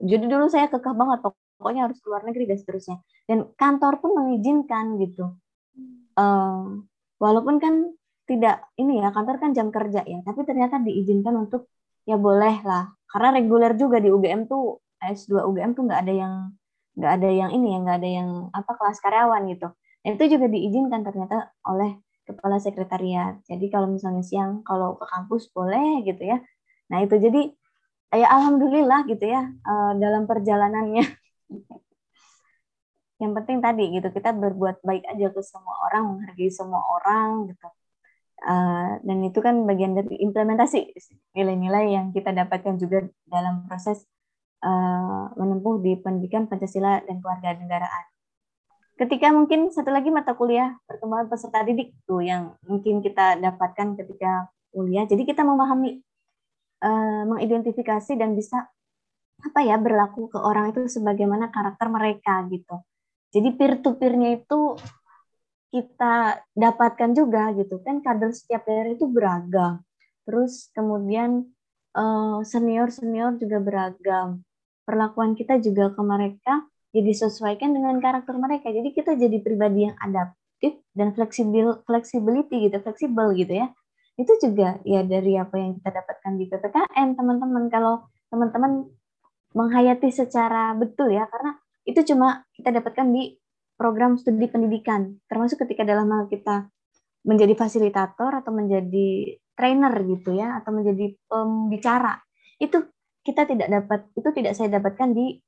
[0.00, 2.96] Jadi dulu saya kekeh banget pokoknya harus keluar negeri dan seterusnya.
[3.24, 5.36] Dan kantor pun mengizinkan gitu.
[6.14, 6.84] Uh,
[7.18, 11.68] walaupun kan tidak ini ya kantor kan jam kerja ya, tapi ternyata diizinkan untuk
[12.08, 12.92] ya boleh lah.
[13.08, 16.34] Karena reguler juga di UGM tuh S2 UGM tuh nggak ada yang
[16.94, 19.68] nggak ada yang ini ya nggak ada yang apa kelas karyawan gitu
[20.06, 25.50] dan itu juga diizinkan ternyata oleh kepala sekretariat jadi kalau misalnya siang kalau ke kampus
[25.50, 26.38] boleh gitu ya
[26.90, 27.42] nah itu jadi
[28.14, 31.04] ya alhamdulillah gitu ya eh, dalam perjalanannya
[33.22, 37.66] yang penting tadi gitu kita berbuat baik aja ke semua orang menghargai semua orang gitu
[38.44, 40.92] uh, dan itu kan bagian dari implementasi
[41.36, 44.04] nilai-nilai yang kita dapatkan juga dalam proses
[44.64, 48.04] uh, menempuh di pendidikan Pancasila dan keluarga negaraan.
[48.94, 54.46] Ketika mungkin satu lagi mata kuliah perkembangan peserta didik tuh yang mungkin kita dapatkan ketika
[54.70, 55.02] kuliah.
[55.02, 55.98] Jadi kita memahami,
[56.84, 58.68] uh, mengidentifikasi dan bisa
[59.40, 62.84] apa ya berlaku ke orang itu sebagaimana karakter mereka gitu.
[63.34, 64.76] Jadi peer to peer-nya itu
[65.74, 69.82] kita dapatkan juga gitu kan kader setiap daerah itu beragam.
[70.22, 71.50] Terus kemudian
[71.98, 74.46] eh, senior senior juga beragam
[74.86, 76.62] perlakuan kita juga ke mereka
[76.94, 78.70] jadi sesuaikan dengan karakter mereka.
[78.70, 83.66] Jadi kita jadi pribadi yang adaptif dan fleksibel, flexibility gitu, fleksibel gitu ya.
[84.14, 87.66] Itu juga ya dari apa yang kita dapatkan di PPKN, teman-teman.
[87.70, 88.86] Kalau teman-teman
[89.54, 91.54] menghayati secara betul ya karena
[91.86, 93.38] itu cuma kita dapatkan di
[93.78, 96.66] program studi pendidikan termasuk ketika dalam hal kita
[97.24, 102.18] menjadi fasilitator atau menjadi trainer gitu ya atau menjadi pembicara
[102.58, 102.82] itu
[103.24, 105.38] kita tidak dapat itu tidak saya dapatkan di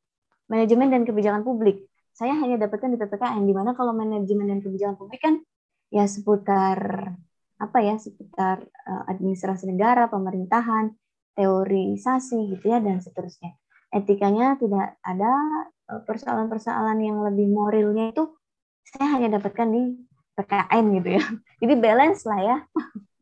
[0.47, 4.97] manajemen dan kebijakan publik saya hanya dapatkan di PPKN di mana kalau manajemen dan kebijakan
[4.97, 5.43] publik kan
[5.91, 7.13] ya seputar
[7.57, 10.93] apa ya seputar uh, administrasi negara pemerintahan
[11.37, 13.57] teorisasi gitu ya dan seterusnya
[13.95, 15.33] etikanya tidak ada
[15.89, 18.35] eh, persoalan-persoalan yang lebih moralnya itu
[18.87, 19.83] saya hanya dapatkan di
[20.37, 21.25] PKN gitu ya.
[21.65, 22.57] Jadi balance lah ya.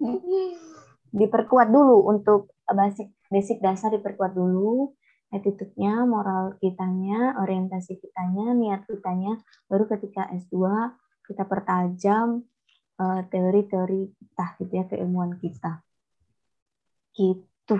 [1.18, 4.92] diperkuat dulu untuk basic basic dasar diperkuat dulu
[5.34, 10.62] attitude-nya, moral kitanya, orientasi kitanya, niat kitanya, baru ketika S2
[11.26, 12.46] kita pertajam
[13.00, 15.82] teori-teori kita gitu ya, keilmuan kita.
[17.14, 17.76] Gitu.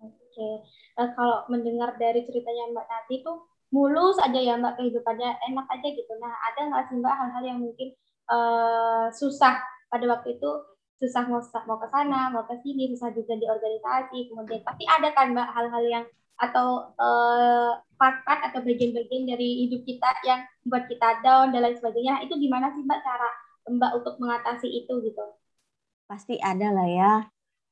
[0.00, 0.50] Oke,
[0.98, 3.32] uh, kalau mendengar dari ceritanya Mbak Tati itu
[3.70, 6.12] mulus aja ya Mbak kehidupannya enak aja gitu.
[6.18, 7.94] Nah, ada nggak sih Mbak hal-hal yang mungkin
[8.30, 9.58] uh, susah
[9.90, 10.50] pada waktu itu
[11.00, 15.08] susah mau mau ke sana, mau ke sini, susah juga di organisasi, kemudian tapi ada
[15.16, 16.04] kan Mbak hal-hal yang
[16.40, 22.24] atau uh, part-part atau bagian-bagian dari hidup kita yang buat kita down dan lain sebagainya.
[22.24, 23.28] Itu gimana sih Mbak cara
[23.70, 25.24] Mbak untuk mengatasi itu gitu?
[26.10, 27.12] Pasti ada lah ya.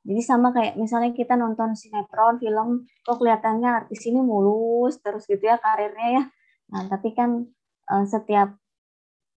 [0.06, 5.42] Jadi sama kayak misalnya kita nonton sinetron, film, kok kelihatannya artis ini mulus terus gitu
[5.42, 6.24] ya karirnya ya.
[6.72, 7.44] Nah, tapi kan
[7.90, 8.56] uh, setiap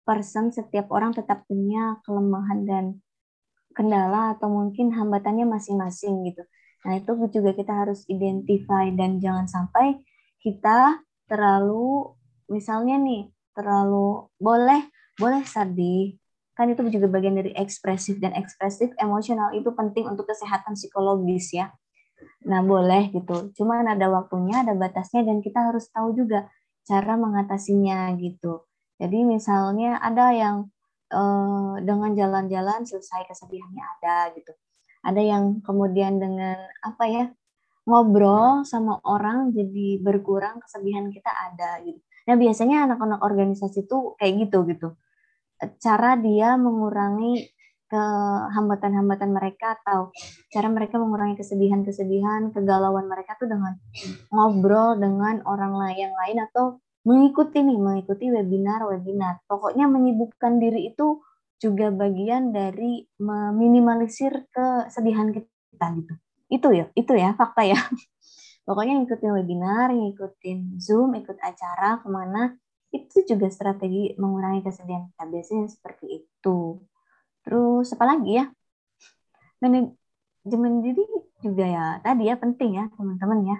[0.05, 2.85] person, setiap orang tetap punya kelemahan dan
[3.73, 6.43] kendala atau mungkin hambatannya masing-masing gitu.
[6.87, 10.01] Nah, itu juga kita harus identify dan jangan sampai
[10.39, 12.15] kita terlalu
[12.47, 14.87] misalnya nih, terlalu boleh
[15.19, 16.20] boleh sedih.
[16.55, 21.71] Kan itu juga bagian dari ekspresif dan ekspresif emosional itu penting untuk kesehatan psikologis ya.
[22.45, 23.53] Nah, boleh gitu.
[23.57, 26.49] Cuman ada waktunya, ada batasnya dan kita harus tahu juga
[26.85, 28.65] cara mengatasinya gitu.
[29.01, 30.69] Jadi misalnya ada yang
[31.09, 34.53] uh, dengan jalan-jalan selesai kesedihannya ada gitu.
[35.01, 37.25] Ada yang kemudian dengan apa ya
[37.89, 41.97] ngobrol sama orang jadi berkurang kesedihan kita ada gitu.
[42.29, 44.87] Nah biasanya anak-anak organisasi itu kayak gitu gitu.
[45.77, 47.51] Cara dia mengurangi
[47.91, 48.03] ke
[48.55, 50.15] hambatan-hambatan mereka atau
[50.47, 53.75] cara mereka mengurangi kesedihan-kesedihan, kegalauan mereka tuh dengan
[54.31, 59.43] ngobrol dengan orang lain yang lain atau mengikuti nih, mengikuti webinar-webinar.
[59.43, 61.19] Pokoknya menyibukkan diri itu
[61.59, 66.13] juga bagian dari meminimalisir kesedihan kita gitu.
[66.47, 67.77] Itu ya, itu ya fakta ya.
[68.67, 72.55] Pokoknya ngikutin webinar, ngikutin Zoom, ikut acara ke mana,
[72.91, 75.23] itu juga strategi mengurangi kesedihan kita.
[75.33, 76.59] Biasanya seperti itu.
[77.43, 78.45] Terus apa lagi ya?
[79.61, 81.03] Manajemen diri
[81.43, 83.57] juga ya tadi ya penting ya teman-teman ya.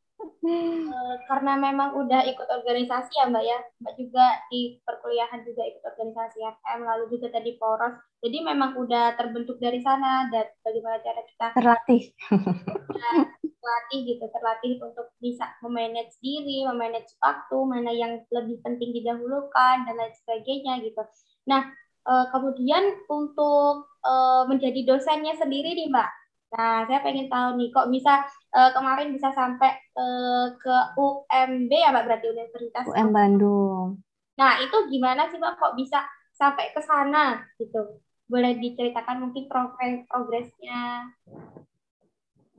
[0.42, 5.82] Eh, karena memang udah ikut organisasi ya Mbak ya, Mbak juga di perkuliahan juga ikut
[5.86, 11.22] organisasi FM, lalu juga tadi poros, jadi memang udah terbentuk dari sana dan bagaimana cara
[11.22, 12.02] kita terlatih,
[13.62, 19.94] terlatih gitu, terlatih untuk bisa memanage diri, memanage waktu, mana yang lebih penting didahulukan dan
[19.94, 21.06] lain sebagainya gitu.
[21.46, 21.70] Nah
[22.02, 26.10] eh, kemudian untuk eh, menjadi dosennya sendiri nih Mbak,
[26.52, 31.88] Nah, saya pengen tahu nih, kok bisa uh, kemarin bisa sampai uh, ke UMB ya,
[31.88, 34.04] Mbak, berarti Universitas UM Bandung.
[34.36, 36.04] Nah, itu gimana sih, Mbak, kok bisa
[36.36, 37.96] sampai ke sana gitu?
[38.28, 41.08] Boleh diceritakan mungkin progres progresnya?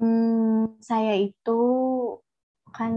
[0.02, 1.62] Hmm, saya itu
[2.74, 2.94] kan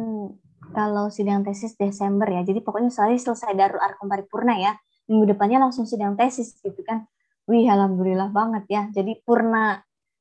[0.72, 4.72] kalau sidang tesis Desember ya, jadi pokoknya saya selesai darul arkom paripurna ya,
[5.12, 7.04] minggu depannya langsung sidang tesis gitu kan.
[7.46, 8.82] Wih, alhamdulillah banget ya.
[8.90, 9.78] Jadi purna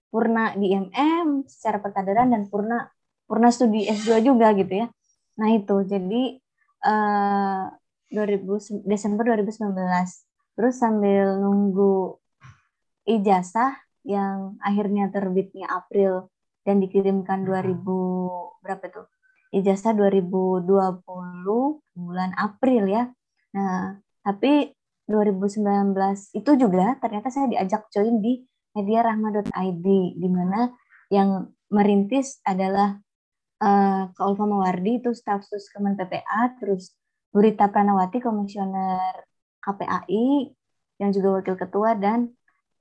[0.09, 2.87] purna di IMM secara perkaderan dan purna
[3.25, 4.87] purna studi S2 juga gitu ya.
[5.41, 6.23] Nah itu jadi
[6.85, 7.65] uh,
[8.11, 9.75] eh, 2000 Desember 2019
[10.55, 12.15] terus sambil nunggu
[13.05, 16.29] ijazah yang akhirnya terbitnya April
[16.65, 17.81] dan dikirimkan 2000
[18.63, 19.07] berapa tuh?
[19.53, 20.65] Ijazah 2020
[21.95, 23.03] bulan April ya.
[23.55, 24.73] Nah, tapi
[25.05, 25.93] 2019
[26.33, 28.41] itu juga ternyata saya diajak join di
[28.75, 29.87] mediarahma.id
[30.19, 30.69] di mana
[31.07, 32.99] yang merintis adalah
[33.63, 36.93] uh, Kak Ulfa Mawardi itu staf sus Kemen PPA, terus
[37.31, 39.27] Burita Pranawati komisioner
[39.63, 40.51] KPAI
[40.99, 42.31] yang juga wakil ketua dan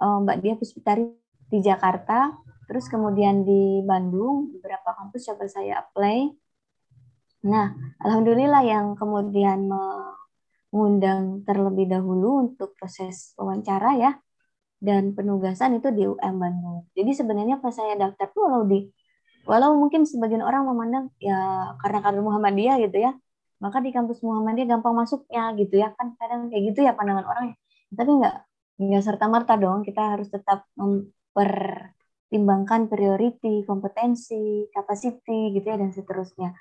[0.02, 1.10] uh, Mbak Dia Puspitari
[1.50, 2.34] di Jakarta,
[2.66, 6.30] terus kemudian di Bandung beberapa kampus coba saya apply.
[7.44, 14.23] Nah, alhamdulillah yang kemudian mengundang terlebih dahulu untuk proses wawancara ya
[14.80, 16.86] dan penugasan itu di UM Bandung.
[16.94, 18.90] Jadi sebenarnya pas saya daftar tuh kalau di
[19.44, 21.36] walau mungkin sebagian orang memandang ya
[21.82, 23.12] karena kader Muhammadiyah gitu ya
[23.64, 25.96] maka di kampus Muhammadiyah gampang masuknya gitu ya.
[25.96, 27.56] Kan kadang kayak gitu ya pandangan orang
[27.94, 28.36] tapi nggak
[28.76, 29.80] nggak serta merta dong.
[29.86, 36.52] Kita harus tetap mempertimbangkan priority kompetensi capacity gitu ya dan seterusnya.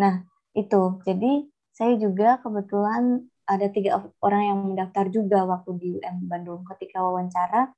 [0.00, 0.26] Nah
[0.58, 0.98] itu.
[1.06, 7.00] Jadi saya juga kebetulan ada tiga orang yang mendaftar juga waktu di UM Bandung ketika
[7.00, 7.72] wawancara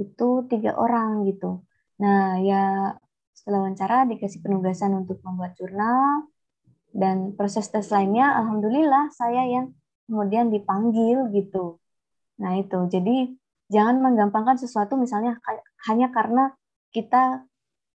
[0.00, 1.60] itu tiga orang gitu
[2.00, 2.96] nah ya
[3.36, 6.32] setelah wawancara dikasih penugasan untuk membuat jurnal
[6.90, 9.76] dan proses tes lainnya alhamdulillah saya yang
[10.10, 11.78] kemudian dipanggil gitu.
[12.42, 12.78] Nah, itu.
[12.90, 13.38] Jadi
[13.70, 15.38] jangan menggampangkan sesuatu misalnya
[15.86, 16.50] hanya karena
[16.90, 17.46] kita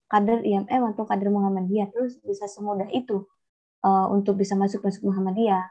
[0.08, 3.28] kader IMM atau kader Muhammadiyah terus bisa semudah itu
[3.84, 5.68] uh, untuk bisa masuk masuk Muhammadiyah.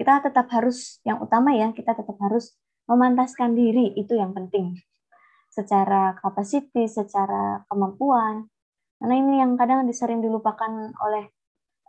[0.00, 2.56] Kita tetap harus yang utama ya, kita tetap harus
[2.88, 4.80] memantaskan diri itu yang penting.
[5.52, 8.48] Secara kapasitas, secara kemampuan,
[8.96, 11.28] karena ini yang kadang disering dilupakan oleh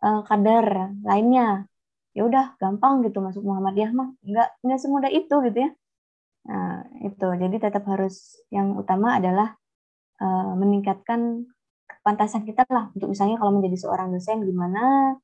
[0.03, 1.71] uh, kader lainnya.
[2.11, 4.11] Ya udah gampang gitu masuk Muhammadiyah mah.
[4.27, 5.71] Enggak enggak semudah itu gitu ya.
[6.51, 7.27] Nah, itu.
[7.39, 9.55] Jadi tetap harus yang utama adalah
[10.19, 11.47] uh, meningkatkan
[11.87, 15.15] kepantasan kita lah untuk misalnya kalau menjadi seorang dosen gimana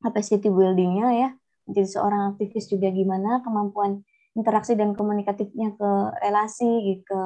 [0.00, 1.28] capacity buildingnya ya
[1.68, 4.02] menjadi seorang aktivis juga gimana kemampuan
[4.32, 5.90] interaksi dan komunikatifnya ke
[6.24, 7.20] relasi ke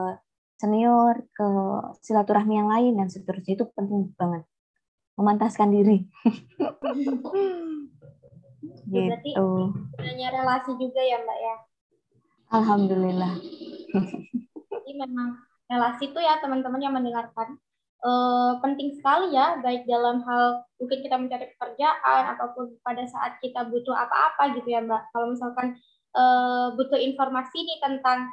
[0.57, 1.49] senior, ke
[2.01, 4.43] silaturahmi yang lain dan seterusnya itu penting banget.
[5.17, 6.05] Memantaskan diri.
[8.93, 9.49] gitu.
[9.97, 11.57] Berarti relasi juga ya Mbak ya?
[12.53, 13.33] Alhamdulillah.
[14.71, 17.59] Jadi memang relasi itu ya teman-teman yang mendengarkan
[18.05, 23.69] eh, penting sekali ya baik dalam hal mungkin kita mencari pekerjaan ataupun pada saat kita
[23.69, 25.03] butuh apa-apa gitu ya Mbak.
[25.15, 25.77] Kalau misalkan
[26.17, 28.29] eh, butuh informasi nih tentang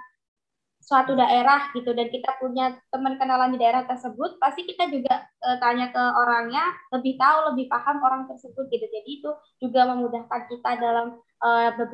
[0.83, 5.49] suatu daerah gitu dan kita punya teman kenalan di daerah tersebut pasti kita juga e,
[5.63, 9.31] tanya ke orangnya lebih tahu lebih paham orang tersebut gitu jadi itu
[9.63, 11.49] juga memudahkan kita dalam e,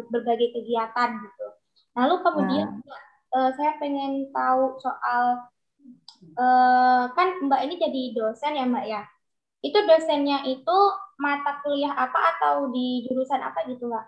[0.09, 1.47] berbagai kegiatan gitu
[1.93, 3.01] lalu kemudian nah.
[3.29, 5.45] e, saya pengen tahu soal
[6.21, 6.45] e,
[7.13, 9.01] kan mbak ini jadi dosen ya mbak ya
[9.59, 10.77] itu dosennya itu
[11.19, 14.07] mata kuliah apa atau di jurusan apa gitu mbak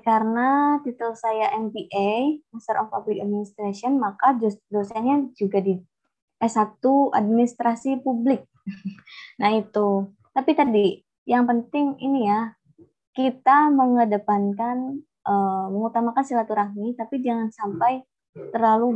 [0.00, 4.32] karena titel saya MBA, Master of Public Administration, maka
[4.72, 5.76] dosennya juga di
[6.40, 6.80] S1
[7.12, 8.48] Administrasi Publik.
[9.40, 10.08] nah itu.
[10.32, 10.86] Tapi tadi
[11.28, 12.56] yang penting ini ya,
[13.12, 18.00] kita mengedepankan uh, mengutamakan silaturahmi, tapi jangan sampai
[18.54, 18.88] terlalu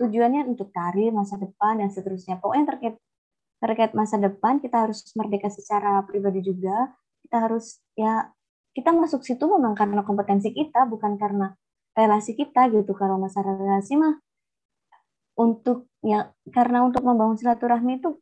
[0.00, 2.40] tujuannya untuk karir masa depan dan seterusnya.
[2.40, 2.96] Pokoknya terkait
[3.60, 6.96] terkait masa depan kita harus merdeka secara pribadi juga.
[7.20, 8.32] Kita harus ya
[8.72, 11.52] kita masuk situ memang karena kompetensi kita bukan karena
[11.92, 14.16] relasi kita gitu kalau masalah relasi mah
[15.36, 18.16] untuk ya karena untuk membangun silaturahmi itu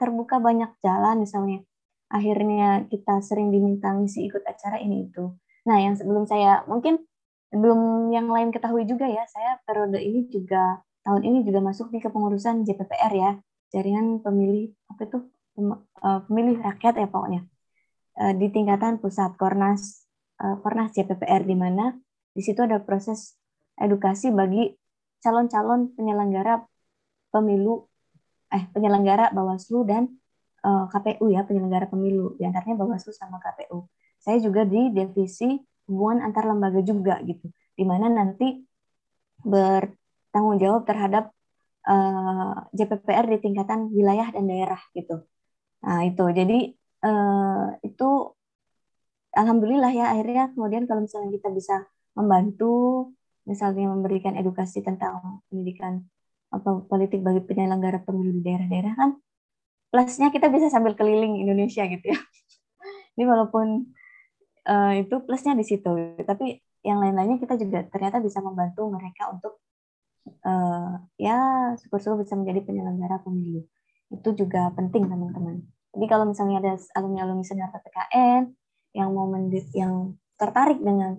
[0.00, 1.60] terbuka banyak jalan misalnya
[2.08, 5.30] akhirnya kita sering diminta ngisi ikut acara ini itu
[5.68, 7.04] nah yang sebelum saya mungkin
[7.52, 11.98] belum yang lain ketahui juga ya saya periode ini juga tahun ini juga masuk di
[12.00, 13.30] kepengurusan JPPR ya.
[13.70, 15.18] Jaringan pemilih apa itu?
[15.60, 17.46] Eh, pemilih rakyat ya pokoknya.
[18.20, 20.00] Eh, di tingkatan pusat Kornas
[20.40, 21.92] uh, Kornas CPPR di mana
[22.32, 23.36] di situ ada proses
[23.76, 24.72] edukasi bagi
[25.20, 26.64] calon-calon penyelenggara
[27.28, 27.86] pemilu
[28.50, 30.10] eh penyelenggara Bawaslu dan
[30.66, 32.34] eh, KPU ya penyelenggara pemilu.
[32.34, 33.86] Di antaranya Bawaslu sama KPU.
[34.20, 35.54] Saya juga di divisi
[35.86, 37.46] hubungan antar lembaga juga gitu.
[37.72, 38.58] Di mana nanti
[40.30, 41.34] bertanggung jawab terhadap
[41.90, 45.26] uh, JPPR di tingkatan wilayah dan daerah gitu.
[45.82, 46.24] Nah, itu.
[46.30, 46.58] Jadi
[47.02, 48.08] uh, itu
[49.34, 51.82] alhamdulillah ya akhirnya kemudian kalau misalnya kita bisa
[52.14, 53.10] membantu
[53.42, 56.06] misalnya memberikan edukasi tentang pendidikan
[56.54, 59.10] apa politik bagi penyelenggara pemilu di daerah-daerah kan
[59.90, 62.18] plusnya kita bisa sambil keliling Indonesia gitu ya.
[63.18, 63.90] Ini walaupun
[64.70, 65.90] uh, itu plusnya di situ,
[66.22, 69.58] tapi yang lain-lainnya kita juga ternyata bisa membantu mereka untuk
[70.26, 71.38] uh, ya
[71.80, 73.64] syukur-syukur bisa menjadi penyelenggara pemilu.
[74.10, 75.64] Itu juga penting teman-teman.
[75.90, 78.54] Jadi kalau misalnya ada alumni-alumni senior PPKN
[78.94, 79.26] yang mau
[79.74, 81.18] yang tertarik dengan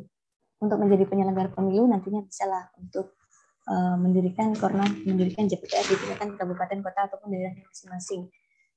[0.61, 3.17] untuk menjadi penyelenggara pemilu nantinya bisa lah untuk
[3.65, 8.29] uh, mendirikan korna mendirikan JPPR di tingkatan kabupaten kota ataupun daerah masing-masing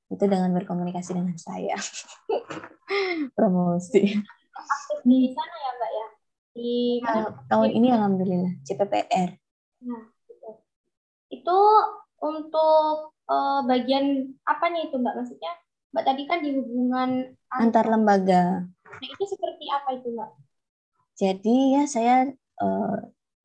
[0.09, 1.77] itu dengan berkomunikasi dengan saya
[3.37, 4.17] promosi
[4.55, 6.07] aktif di sana ya mbak ya
[6.55, 6.73] di
[7.03, 9.31] nah, tahun ini alhamdulillah JPPR
[9.85, 10.05] nah.
[11.41, 11.59] Itu
[12.23, 15.53] untuk uh, bagian apanya itu mbak maksudnya
[15.95, 18.67] Mbak tadi kan di hubungan antar lembaga.
[18.67, 20.31] Nah, itu seperti apa itu, Mbak?
[21.15, 22.27] Jadi ya saya
[22.59, 22.99] uh,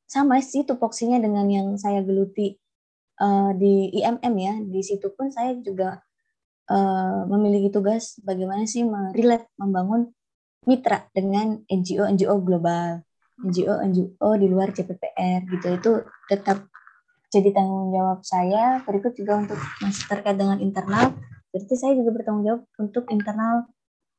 [0.10, 2.58] sama sih tupoksinya dengan yang saya geluti
[3.22, 4.54] uh, di IMM ya.
[4.66, 6.02] Di situ pun saya juga
[6.74, 10.10] uh, memiliki tugas bagaimana sih merelate membangun
[10.66, 13.06] mitra dengan NGO-NGO global,
[13.46, 15.92] NGO-NGO di luar CPPR gitu itu
[16.26, 16.66] tetap
[17.30, 18.82] jadi tanggung jawab saya.
[18.84, 21.14] Berikut juga untuk masih terkait dengan internal,
[21.54, 23.70] berarti saya juga bertanggung jawab untuk internal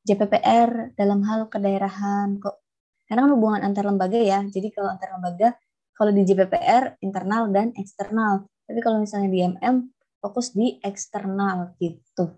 [0.07, 2.63] JPPR dalam hal kedaerahan kok.
[3.05, 4.39] Karena kan hubungan antar lembaga ya.
[4.47, 5.53] Jadi kalau antar lembaga,
[5.93, 8.47] kalau di JPPR internal dan eksternal.
[8.65, 9.91] Tapi kalau misalnya di MM
[10.23, 12.31] fokus di eksternal gitu.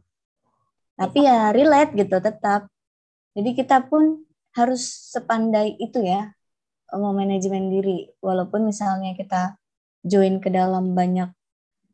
[0.98, 2.68] Tapi ya relate gitu tetap.
[3.38, 4.26] Jadi kita pun
[4.58, 4.82] harus
[5.14, 6.34] sepandai itu ya
[6.98, 8.10] mau manajemen diri.
[8.20, 9.58] Walaupun misalnya kita
[10.04, 11.32] join ke dalam banyak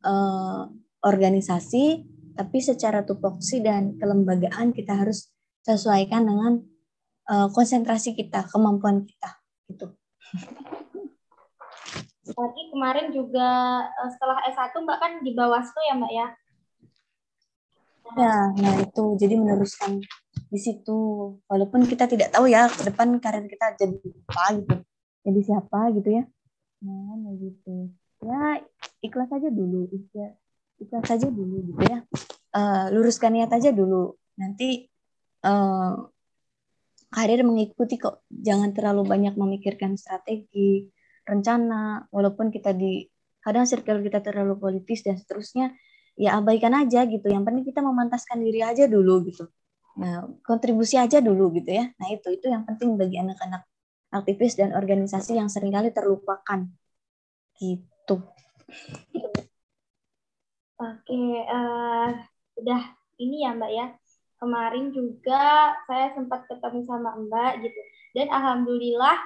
[0.03, 0.67] uh,
[1.05, 2.03] organisasi,
[2.35, 5.29] tapi secara tupoksi dan kelembagaan kita harus
[5.63, 6.53] sesuaikan dengan
[7.29, 9.39] uh, konsentrasi kita, kemampuan kita
[9.69, 9.93] gitu.
[12.29, 13.47] Tadi kemarin juga
[13.85, 16.27] uh, setelah S1 Mbak kan di Bawaslu ya Mbak ya?
[18.17, 20.01] Ya, nah itu jadi meneruskan
[20.49, 20.97] di situ.
[21.45, 24.75] Walaupun kita tidak tahu ya ke depan karir kita jadi apa gitu.
[25.29, 26.23] Jadi siapa gitu ya.
[26.81, 27.93] Nah, gitu.
[28.19, 28.59] Ya,
[28.99, 30.35] ikhlas aja dulu, ikhlas,
[30.75, 31.99] ikhlas aja dulu gitu ya.
[32.51, 34.19] Uh, luruskan niat aja dulu.
[34.35, 34.91] Nanti
[35.47, 35.95] uh,
[37.15, 38.27] karir mengikuti kok.
[38.27, 40.83] Jangan terlalu banyak memikirkan strategi
[41.23, 43.07] rencana walaupun kita di
[43.39, 45.71] kadang circle kita terlalu politis dan seterusnya
[46.19, 47.31] ya abaikan aja gitu.
[47.31, 49.47] Yang penting kita memantaskan diri aja dulu gitu.
[49.95, 51.87] Nah kontribusi aja dulu gitu ya.
[51.95, 53.63] Nah itu itu yang penting bagi anak-anak
[54.11, 56.67] aktivis dan organisasi yang sering kali terlupakan.
[57.55, 57.98] Gitu
[60.79, 62.07] oke uh,
[62.59, 62.81] udah
[63.19, 63.85] ini ya mbak ya
[64.39, 67.79] kemarin juga saya sempat ketemu sama Mbak gitu.
[68.15, 69.17] Dan alhamdulillah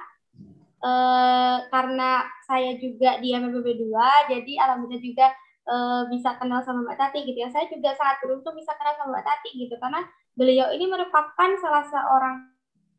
[0.84, 2.10] eh, karena
[2.44, 5.26] saya juga di MPB 2, jadi alhamdulillah juga
[5.70, 7.48] eh, bisa kenal sama Mbak Tati gitu ya.
[7.54, 10.02] Saya juga sangat beruntung bisa kenal sama Mbak Tati gitu karena
[10.34, 12.36] beliau ini merupakan salah seorang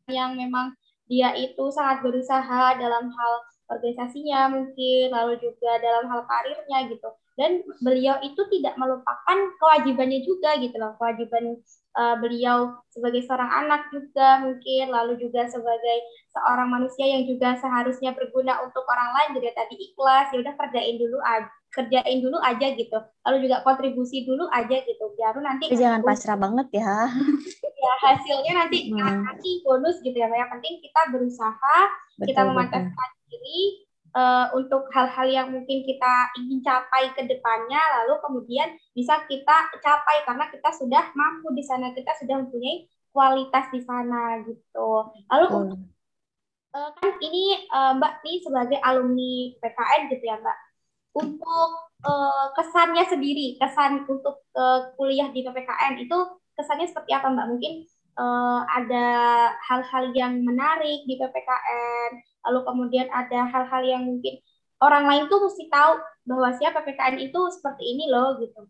[0.08, 0.72] yang memang
[1.06, 3.32] dia itu sangat berusaha dalam hal
[3.66, 7.08] organisasinya mungkin lalu juga dalam hal karirnya gitu.
[7.36, 10.96] Dan beliau itu tidak melupakan kewajibannya juga gitu loh.
[10.96, 11.60] Kewajiban
[11.92, 15.98] uh, beliau sebagai seorang anak juga mungkin lalu juga sebagai
[16.32, 19.30] seorang manusia yang juga seharusnya berguna untuk orang lain.
[19.36, 22.98] Jadi tadi ikhlas ya udah kerjain dulu aja kerjain dulu aja gitu.
[23.28, 25.04] Lalu juga kontribusi dulu aja gitu.
[25.12, 26.92] Biar nanti jangan pasrah banget ya.
[27.76, 29.22] Ya hasilnya nanti hmm.
[29.22, 31.76] nanti bonus gitu ya yang penting kita berusaha
[32.18, 38.16] betul, kita memantapkan diri uh, untuk hal-hal yang mungkin kita ingin capai ke depannya lalu
[38.24, 43.80] kemudian bisa kita capai karena kita sudah mampu di sana kita sudah mempunyai kualitas di
[43.80, 45.08] sana gitu.
[45.32, 45.72] Lalu hmm.
[46.76, 50.58] uh, kan ini uh, Mbak nih sebagai alumni PKN gitu ya Mbak.
[51.16, 51.70] Untuk
[52.04, 56.16] uh, kesannya sendiri kesan untuk uh, kuliah di PPKN itu
[56.52, 57.46] kesannya seperti apa Mbak?
[57.56, 57.72] Mungkin
[58.20, 59.08] uh, ada
[59.64, 62.10] hal-hal yang menarik di PPKN,
[62.46, 64.38] lalu kemudian ada hal-hal yang mungkin
[64.80, 65.92] orang lain tuh mesti tahu
[66.26, 68.66] bahwa siapa PPKN itu seperti ini loh gitu.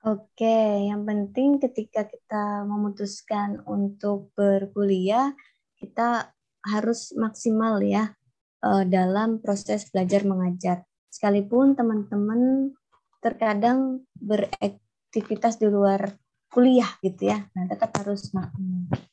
[0.00, 5.36] Oke, yang penting ketika kita memutuskan untuk berkuliah,
[5.76, 6.32] kita
[6.64, 8.16] harus maksimal ya
[8.64, 10.88] uh, dalam proses belajar mengajar.
[11.12, 12.72] Sekalipun teman-teman
[13.20, 16.16] terkadang beraktivitas di luar
[16.48, 17.44] kuliah gitu ya.
[17.52, 19.09] Nah, tetap harus maksimal.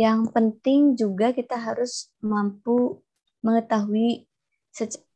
[0.00, 3.04] Yang penting juga kita harus mampu
[3.44, 4.24] mengetahui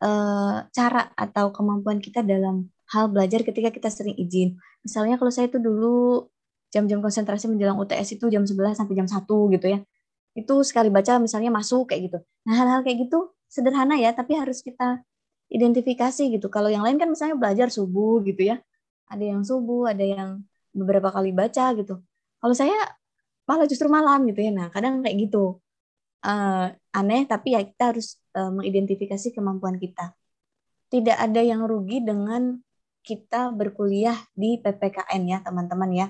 [0.05, 4.61] uh, cara atau kemampuan kita dalam hal belajar ketika kita sering izin.
[4.85, 6.29] Misalnya kalau saya itu dulu
[6.69, 9.25] jam-jam konsentrasi menjelang UTS itu jam 11 sampai jam 1
[9.57, 9.81] gitu ya.
[10.37, 12.19] Itu sekali baca misalnya masuk kayak gitu.
[12.45, 15.01] Nah, hal-hal kayak gitu sederhana ya, tapi harus kita
[15.49, 16.51] identifikasi gitu.
[16.53, 18.61] Kalau yang lain kan misalnya belajar subuh gitu ya.
[19.09, 20.43] Ada yang subuh, ada yang
[20.75, 22.03] beberapa kali baca gitu.
[22.43, 22.75] Kalau saya
[23.45, 24.53] malah justru malam gitu ya.
[24.53, 25.61] Nah, kadang kayak gitu.
[26.25, 30.17] Uh, aneh tapi ya kita harus uh, mengidentifikasi kemampuan kita.
[30.89, 32.57] Tidak ada yang rugi dengan
[33.05, 36.07] kita berkuliah di PPKN ya, teman-teman ya.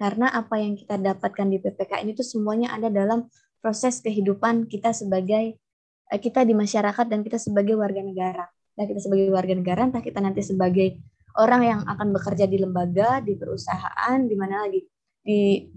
[0.00, 3.28] Karena apa yang kita dapatkan di PPKN itu semuanya ada dalam
[3.60, 5.60] proses kehidupan kita sebagai
[6.08, 8.48] uh, kita di masyarakat dan kita sebagai warga negara.
[8.80, 10.96] Nah, kita sebagai warga negara, entah kita nanti sebagai
[11.36, 14.80] orang yang akan bekerja di lembaga, di perusahaan, di mana lagi
[15.20, 15.68] di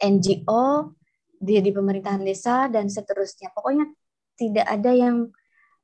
[0.00, 0.96] NGO,
[1.40, 3.52] di di pemerintahan desa dan seterusnya.
[3.52, 3.88] Pokoknya
[4.36, 5.28] tidak ada yang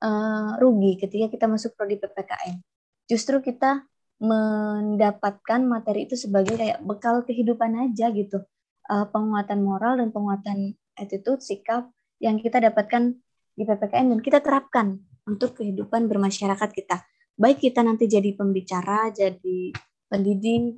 [0.00, 2.60] uh, rugi ketika kita masuk prodi PPKN.
[3.06, 3.84] Justru kita
[4.16, 8.44] mendapatkan materi itu sebagai kayak bekal kehidupan aja gitu.
[8.86, 11.90] Uh, penguatan moral dan penguatan attitude, sikap
[12.22, 13.12] yang kita dapatkan
[13.56, 14.96] di PPKN dan kita terapkan
[15.28, 17.04] untuk kehidupan bermasyarakat kita
[17.36, 19.70] baik kita nanti jadi pembicara, jadi
[20.08, 20.74] pendidik,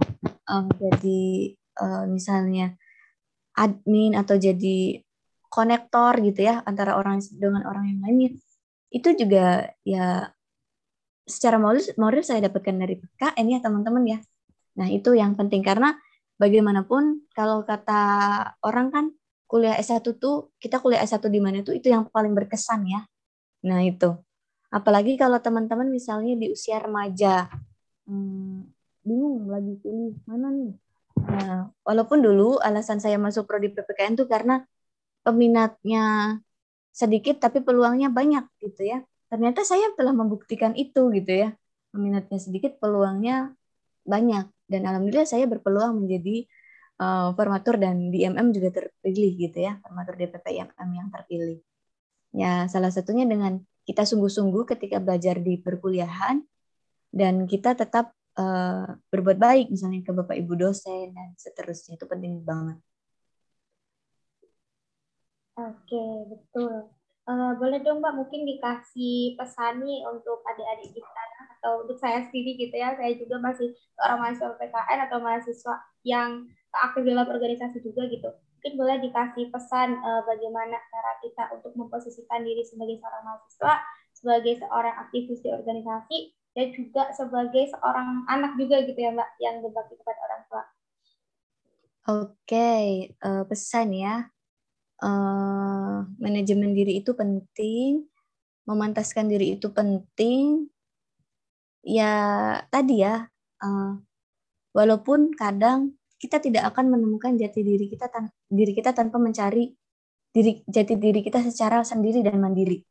[0.51, 1.22] um, jadi
[1.78, 2.74] uh, misalnya
[3.59, 5.02] admin atau jadi
[5.50, 8.30] konektor gitu ya antara orang dengan orang yang lainnya
[8.88, 10.32] itu juga ya
[11.28, 14.18] secara moral, moral saya dapatkan dari PKN ya teman-teman ya.
[14.80, 15.92] Nah itu yang penting karena
[16.40, 18.00] bagaimanapun kalau kata
[18.64, 19.04] orang kan
[19.44, 23.04] kuliah S1 tuh kita kuliah S1 di mana tuh itu yang paling berkesan ya.
[23.68, 24.16] Nah itu.
[24.68, 27.48] Apalagi kalau teman-teman misalnya di usia remaja,
[28.04, 28.68] hmm,
[29.04, 30.72] bingung lagi pilih mana nih.
[31.29, 34.64] Nah, walaupun dulu alasan saya masuk prodi PPKN tuh karena
[35.20, 36.37] peminatnya
[36.89, 39.05] sedikit tapi peluangnya banyak gitu ya.
[39.29, 41.49] Ternyata saya telah membuktikan itu gitu ya.
[41.93, 43.53] Peminatnya sedikit, peluangnya
[44.09, 46.45] banyak dan alhamdulillah saya berpeluang menjadi
[47.01, 51.59] uh, formatur dan di MM juga terpilih gitu ya, formatur DPP MM yang terpilih.
[52.37, 56.45] Ya, salah satunya dengan kita sungguh-sungguh ketika belajar di perkuliahan
[57.09, 62.41] dan kita tetap uh, berbuat baik misalnya ke Bapak Ibu dosen dan seterusnya itu penting
[62.47, 62.78] banget.
[65.59, 66.95] Oke, betul.
[67.28, 71.22] Uh, boleh dong Mbak mungkin dikasih pesan nih untuk adik-adik kita
[71.59, 72.95] atau untuk saya sendiri gitu ya.
[72.95, 75.74] Saya juga masih seorang mahasiswa PKN atau mahasiswa
[76.07, 81.78] yang aktif dalam organisasi juga gitu mungkin boleh dikasih pesan uh, bagaimana cara kita untuk
[81.78, 83.74] memposisikan diri sebagai seorang mahasiswa,
[84.11, 86.18] sebagai seorang aktivis di organisasi,
[86.59, 90.64] dan juga sebagai seorang anak juga gitu ya Mbak, yang berbakti kepada orang tua.
[90.66, 92.86] Oke, okay.
[93.22, 94.26] uh, eh, pesan ya.
[94.98, 98.11] Uh, manajemen diri itu penting,
[98.66, 100.66] memantaskan diri itu penting.
[101.86, 102.11] Ya
[102.74, 103.30] tadi ya,
[103.62, 103.94] uh,
[104.74, 108.11] walaupun kadang kita tidak akan menemukan jati diri kita
[108.50, 109.70] diri kita tanpa mencari
[110.34, 112.82] diri jati diri kita secara sendiri dan mandiri.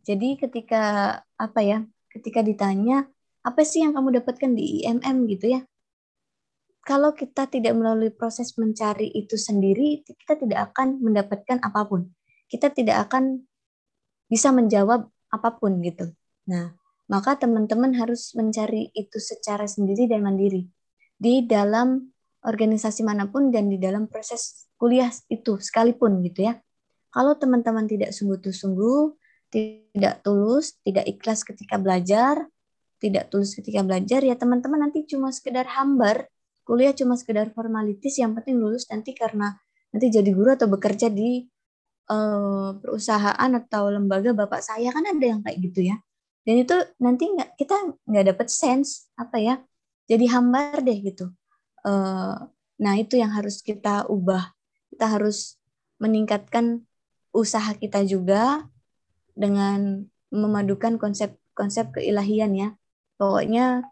[0.00, 1.84] Jadi ketika apa ya?
[2.12, 3.08] Ketika ditanya
[3.42, 5.60] apa sih yang kamu dapatkan di IMM gitu ya?
[6.82, 12.10] Kalau kita tidak melalui proses mencari itu sendiri, kita tidak akan mendapatkan apa pun.
[12.50, 13.46] Kita tidak akan
[14.26, 16.10] bisa menjawab apa pun gitu.
[16.50, 16.74] Nah,
[17.06, 20.66] maka teman-teman harus mencari itu secara sendiri dan mandiri
[21.22, 22.10] di dalam
[22.42, 26.58] organisasi mana pun dan di dalam proses kuliah itu sekalipun gitu ya.
[27.14, 29.21] Kalau teman-teman tidak sungguh-sungguh,
[29.52, 32.48] tidak tulus, tidak ikhlas ketika belajar,
[32.96, 36.24] tidak tulus ketika belajar, ya teman-teman nanti cuma sekedar hambar,
[36.64, 39.52] kuliah cuma sekedar formalitis, yang penting lulus nanti karena
[39.92, 41.44] nanti jadi guru atau bekerja di
[42.08, 46.00] uh, perusahaan atau lembaga bapak saya kan ada yang kayak gitu ya.
[46.42, 47.76] Dan itu nanti nggak kita
[48.08, 49.54] nggak dapat sense apa ya,
[50.08, 51.30] jadi hambar deh gitu
[51.82, 52.36] Eh,
[52.78, 54.54] nah, itu yang harus kita ubah.
[54.90, 55.58] Kita harus
[55.98, 56.86] meningkatkan
[57.34, 58.66] usaha kita juga
[59.32, 62.68] dengan memadukan konsep-konsep keilahian ya.
[63.20, 63.86] Pokoknya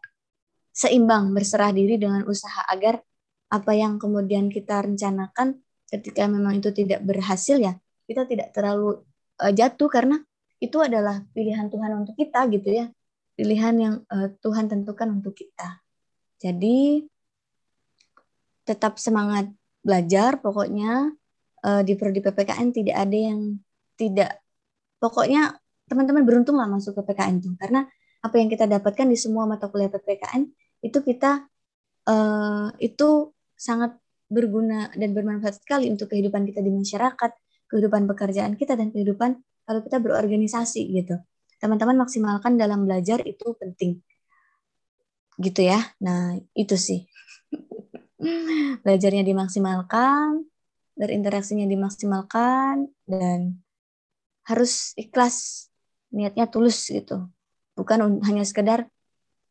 [0.73, 3.05] seimbang, berserah diri dengan usaha agar
[3.51, 5.59] apa yang kemudian kita rencanakan
[5.91, 7.75] ketika memang itu tidak berhasil ya,
[8.07, 9.03] kita tidak terlalu
[9.43, 10.23] uh, jatuh karena
[10.63, 12.87] itu adalah pilihan Tuhan untuk kita gitu ya.
[13.35, 15.81] Pilihan yang uh, Tuhan tentukan untuk kita.
[16.41, 17.05] Jadi
[18.69, 21.11] tetap semangat belajar pokoknya
[21.65, 23.41] uh, di PPKN tidak ada yang
[23.97, 24.41] tidak
[25.01, 27.89] pokoknya teman-teman beruntung lah masuk ke PPKN itu karena
[28.21, 30.47] apa yang kita dapatkan di semua mata kuliah PPKN
[30.85, 31.49] itu kita
[32.07, 33.97] uh, itu sangat
[34.31, 37.31] berguna dan bermanfaat sekali untuk kehidupan kita di masyarakat,
[37.67, 41.19] kehidupan pekerjaan kita dan kehidupan kalau kita berorganisasi gitu.
[41.59, 44.01] Teman-teman maksimalkan dalam belajar itu penting.
[45.37, 45.83] Gitu ya.
[46.01, 47.05] Nah, itu sih.
[48.87, 50.47] belajarnya dimaksimalkan,
[50.95, 53.61] berinteraksinya dimaksimalkan, dan
[54.49, 55.69] harus ikhlas,
[56.15, 57.29] niatnya tulus gitu.
[57.77, 58.87] Bukan hanya sekedar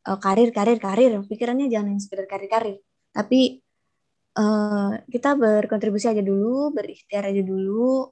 [0.06, 1.18] uh, karir, karir, karir.
[1.26, 2.76] Pikirannya jangan hanya sekedar karir, karir.
[3.10, 3.60] Tapi
[4.38, 8.10] uh, kita berkontribusi aja dulu, berikhtiar aja dulu,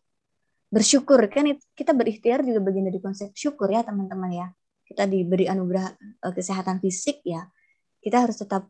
[0.68, 1.22] bersyukur.
[1.30, 4.48] Kan kita berikhtiar juga bagian dari konsep syukur ya teman-teman ya.
[4.88, 5.86] Kita diberi anugerah
[6.24, 7.46] uh, kesehatan fisik ya.
[7.98, 8.66] Kita harus tetap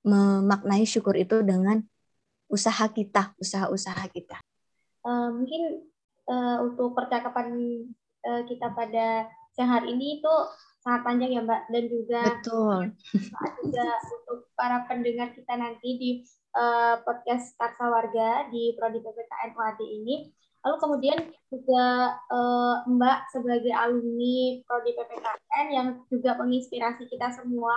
[0.00, 1.84] memaknai syukur itu dengan
[2.48, 4.40] usaha kita, usaha-usaha kita.
[5.04, 5.89] Uh, mungkin
[6.30, 7.50] uh, untuk percakapan
[8.22, 10.34] uh, kita pada siang hari ini itu
[10.80, 12.78] sangat panjang ya Mbak dan juga Betul.
[13.66, 16.10] juga untuk para pendengar kita nanti di
[16.54, 20.16] uh, podcast Karsa Warga di Prodi PPKN UAD ini
[20.60, 21.18] Lalu kemudian
[21.48, 27.76] juga uh, Mbak sebagai alumni Prodi PPKN yang juga menginspirasi kita semua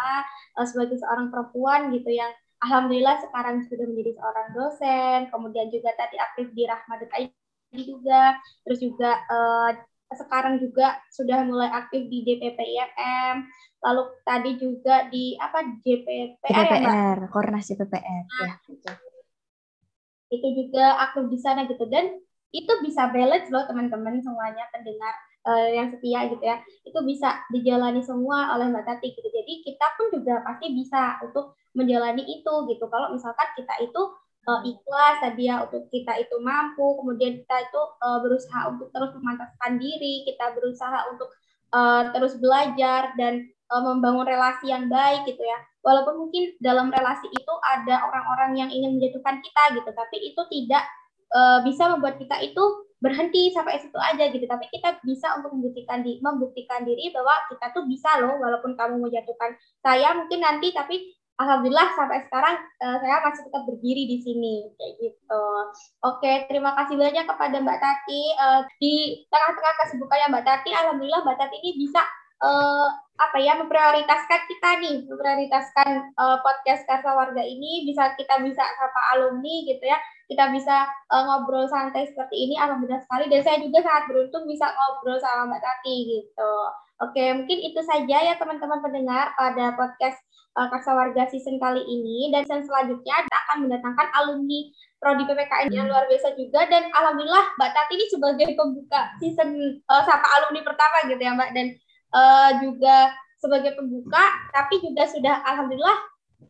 [0.59, 2.27] uh, sebagai seorang perempuan gitu yang
[2.59, 7.42] alhamdulillah sekarang sudah menjadi seorang dosen, kemudian juga tadi aktif di Rahmat ID
[7.81, 9.73] juga, terus juga uh,
[10.13, 13.35] sekarang juga sudah mulai aktif di DPP IFM,
[13.81, 18.93] lalu tadi juga di apa JPPR, JPPR ya, Koordinasi PPR nah, ya.
[20.29, 21.85] Itu juga aktif di sana gitu.
[21.89, 22.21] Dan
[22.53, 25.13] itu bisa balance loh teman-teman semuanya pendengar
[25.49, 26.61] uh, yang setia gitu ya.
[26.85, 29.29] Itu bisa dijalani semua oleh Mbak Tati gitu.
[29.29, 32.85] Jadi kita pun juga pasti bisa untuk menjalani itu gitu.
[32.87, 34.01] Kalau misalkan kita itu
[34.47, 36.99] uh, ikhlas tadi ya untuk kita itu mampu.
[36.99, 40.27] Kemudian kita itu uh, berusaha untuk terus memantapkan diri.
[40.27, 41.29] Kita berusaha untuk
[41.71, 45.59] uh, terus belajar dan uh, membangun relasi yang baik gitu ya.
[45.83, 49.89] Walaupun mungkin dalam relasi itu ada orang-orang yang ingin menjatuhkan kita gitu.
[49.91, 50.83] Tapi itu tidak
[51.31, 52.63] uh, bisa membuat kita itu
[53.03, 54.47] berhenti sampai situ aja gitu.
[54.47, 58.95] Tapi kita bisa untuk membuktikan di membuktikan diri bahwa kita tuh bisa loh walaupun kamu
[59.03, 60.71] menjatuhkan saya mungkin nanti.
[60.71, 65.45] Tapi alhamdulillah sampai sekarang uh, saya masih tetap berdiri di sini kayak gitu.
[66.05, 68.21] Oke terima kasih banyak kepada Mbak Tati.
[68.37, 72.01] Uh, di tengah-tengah kesibukannya Mbak Tati alhamdulillah Mbak Tati ini bisa
[72.43, 77.89] uh, apa ya memprioritaskan kita nih memprioritaskan uh, podcast Karsa Warga ini.
[77.89, 79.97] Bisa kita bisa sapa alumni gitu ya
[80.29, 83.25] kita bisa uh, ngobrol santai seperti ini alhamdulillah sekali.
[83.27, 86.53] Dan saya juga sangat beruntung bisa ngobrol sama Mbak Tati gitu.
[87.01, 90.21] Oke mungkin itu saja ya teman-teman pendengar pada podcast
[90.55, 94.59] uh, Karsa Warga season kali ini dan season selanjutnya kita akan mendatangkan alumni
[95.01, 99.49] prodi PPKN yang luar biasa juga dan alhamdulillah Mbak Tati ini sebagai pembuka season
[99.91, 101.67] uh, sapa alumni pertama gitu ya Mbak dan
[102.15, 103.11] uh, juga
[103.43, 104.23] sebagai pembuka,
[104.55, 105.99] tapi juga sudah alhamdulillah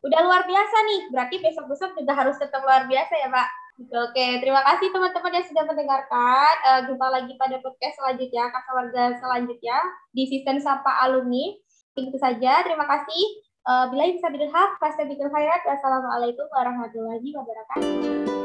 [0.06, 1.01] udah luar biasa nih.
[1.10, 3.49] Berarti besok-besok juga harus tetap luar biasa ya, Pak.
[3.89, 6.54] Oke, terima kasih teman-teman yang sudah mendengarkan.
[6.62, 9.78] Uh, jumpa lagi pada podcast selanjutnya, kakak warga selanjutnya
[10.14, 11.58] di season Sapa Alumni.
[11.97, 13.26] Itu saja, terima kasih.
[13.64, 15.64] Uh, bila bisa bidul hak, pasti bidul khairat.
[15.64, 18.43] Wassalamualaikum warahmatullahi wabarakatuh.